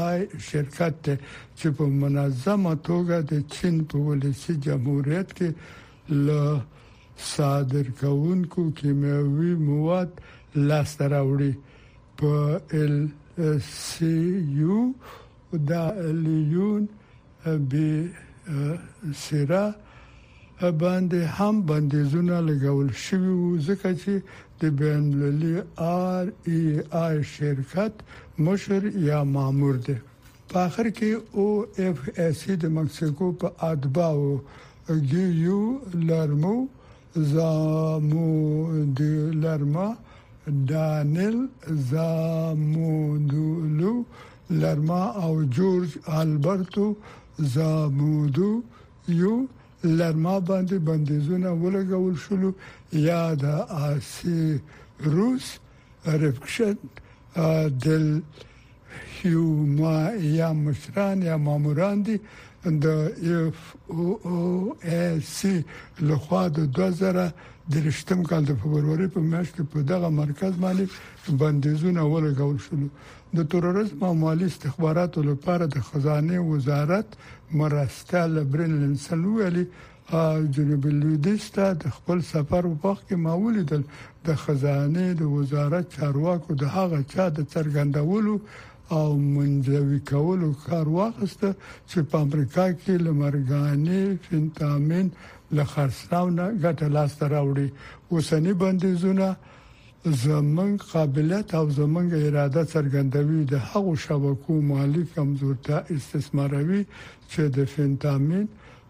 آی 0.09 0.19
شرکت 0.49 0.93
ته 1.05 1.13
چې 1.57 1.67
په 1.77 1.83
منظمه 2.03 2.73
توګه 2.89 3.17
د 3.31 3.33
چین 3.55 3.75
په 3.89 3.97
ولسی 4.07 4.53
جمهوریت 4.67 5.29
کې 5.37 5.49
ل 6.25 6.27
صادر 7.33 7.85
کوونکو 8.03 8.61
کیمیاوي 8.79 9.53
مواد 9.67 10.09
لاسته 10.69 11.03
راوړي 11.13 11.53
په 12.17 12.31
ال 12.81 12.95
سی 13.85 14.15
یو 14.61 14.77
دا 15.71 15.85
لیون 16.25 16.83
به 17.69 18.09
سره 19.15 19.63
باندې 20.81 21.19
هم 21.37 21.55
بندیزونه 21.69 22.37
لګول 22.49 22.89
شوی 23.05 23.31
وو 23.39 23.51
ځکه 23.67 23.89
چې 24.03 24.13
د 24.59 24.61
بینللی 24.79 25.55
آر 26.07 26.25
ای 26.51 26.61
آی 27.05 27.17
شرکت 27.33 27.93
مشر 28.47 28.81
یا 29.09 29.19
مامور 29.35 29.75
دی 29.87 29.95
په 30.53 30.57
اخر 30.67 30.85
کې 30.97 31.11
او 31.37 31.45
اف 31.85 31.99
اس 32.25 32.39
د 32.63 32.73
مکسیکو 32.79 33.27
په 33.43 33.47
ادباو 33.71 34.25
ګي 35.09 35.25
یو 35.45 35.61
لارمو 36.09 36.55
زامو 37.33 38.31
د 38.97 38.99
لارما 39.43 39.87
دانل 40.73 41.37
زامو 41.91 42.91
دولو 43.33 43.93
لرما 44.49 45.05
او 45.23 45.43
جورج 45.43 45.89
البرتو 46.07 46.93
زامودو 47.39 48.61
یو 49.07 49.47
لرما 49.83 50.39
باندې 50.39 50.77
بندیزونه 50.87 51.49
ولګول 51.51 52.15
شول 52.23 52.51
یا 52.93 53.23
د 53.43 53.45
آسی 53.87 54.59
روس 55.15 55.45
رپکشن 56.05 56.75
دل 57.85 58.19
هیوما 59.19 59.99
یا 60.39 60.49
مشران 60.65 61.21
یا 61.23 61.37
ماموران 61.37 62.01
دي 62.03 62.15
د 62.83 62.85
اف 63.31 63.59
او 63.89 64.03
او 64.29 64.39
اس 64.83 65.39
لخوا 66.01 66.43
د 66.47 66.57
2000 66.75 67.17
د 67.71 67.73
رښتم 67.87 68.19
کال 68.29 68.43
د 68.47 68.51
فبرवरी 68.61 69.07
په 69.15 69.21
میاشت 69.31 69.51
کې 69.55 69.63
په 69.71 69.79
دغه 69.91 70.09
مرکز 70.21 70.53
باندې 70.63 70.85
بندیزونه 71.41 72.01
ولګول 72.13 72.57
شول 72.65 72.83
د 73.37 73.39
تروریزم 73.51 73.99
او 74.07 74.13
مالی 74.23 74.45
استخباراتو 74.51 75.19
لپاره 75.31 75.65
د 75.75 75.77
خزانه 75.89 76.35
وزارت 76.51 77.07
مرسته 77.59 78.19
لبرنلن 78.35 78.95
سلوالي 79.07 79.63
جنوب 80.55 80.83
لویدیز 81.01 81.43
ته 81.55 81.65
د 81.83 81.85
خپل 81.95 82.17
سفر 82.33 82.63
په 82.67 82.77
وخت 82.89 83.03
کې 83.07 83.17
ماول 83.27 83.55
دل 83.71 83.83
د 84.27 84.39
خزانه 84.43 85.03
د 85.21 85.23
وزارت 85.37 85.85
چارواکو 85.97 86.49
د 86.61 86.63
هغه 86.77 86.99
چا 87.13 87.25
د 87.37 87.39
څرګندولو 87.53 88.35
او 88.97 89.07
منځوي 89.37 89.99
کولو 90.11 90.49
کار 90.67 90.85
واخسته 90.99 91.49
چې 91.89 91.99
په 92.11 92.15
امریکا 92.25 92.65
کې 92.81 92.93
لمرګانې 93.05 94.01
فنتامین 94.25 95.07
له 95.55 95.63
خرڅلاونه 95.73 96.43
ګټه 96.63 96.87
لاسته 96.95 97.25
راوړي 97.33 97.67
اوسنی 98.13 98.53
بندیزونه 98.61 99.27
زمنګ 100.25 100.73
قابلیت 100.93 101.47
او 101.59 101.65
زمنګ 101.79 102.09
اراده 102.25 102.63
څرګندوي 102.73 103.41
د 103.53 103.55
هغو 103.69 103.93
شبکو 104.05 104.53
مالی 104.71 105.03
کمزورتیا 105.15 105.77
استثماروي 105.95 106.81
چې 107.31 107.41
د 107.55 107.57
فنتامین 107.73 108.47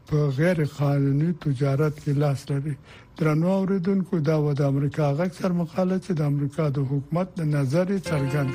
په 0.07 0.17
غیر 0.39 0.59
قانوني 0.79 1.29
تجارت 1.45 1.93
کې 2.03 2.11
لاس 2.23 2.39
لري 2.51 2.75
درنو 3.19 3.49
اوریدونکو 3.59 4.13
دا 4.29 4.35
و 4.43 4.47
د 4.59 4.61
امریکا 4.71 5.05
غک 5.17 5.31
سر 5.39 5.51
مقاله 5.61 5.95
چې 6.05 6.11
د 6.17 6.21
امریکا 6.31 6.63
د 6.75 6.79
حکومت 6.91 7.27
د 7.37 7.41
نظر 7.55 7.87
څرګند 8.09 8.51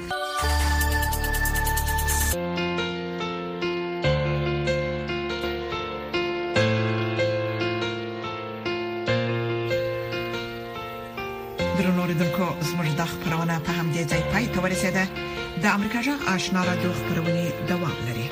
آشنا 16.35 16.65
رادیو 16.65 16.93
خبرونه 16.93 17.53
دوام 17.69 17.93
لري 18.09 18.27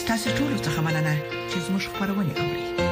ستاسو 0.00 0.30
ټول 0.38 0.52
څه 0.64 0.70
مننه 0.86 1.14
چې 1.50 1.56
زموږ 1.66 1.82
خبرونه 1.92 2.32
اوري 2.38 2.83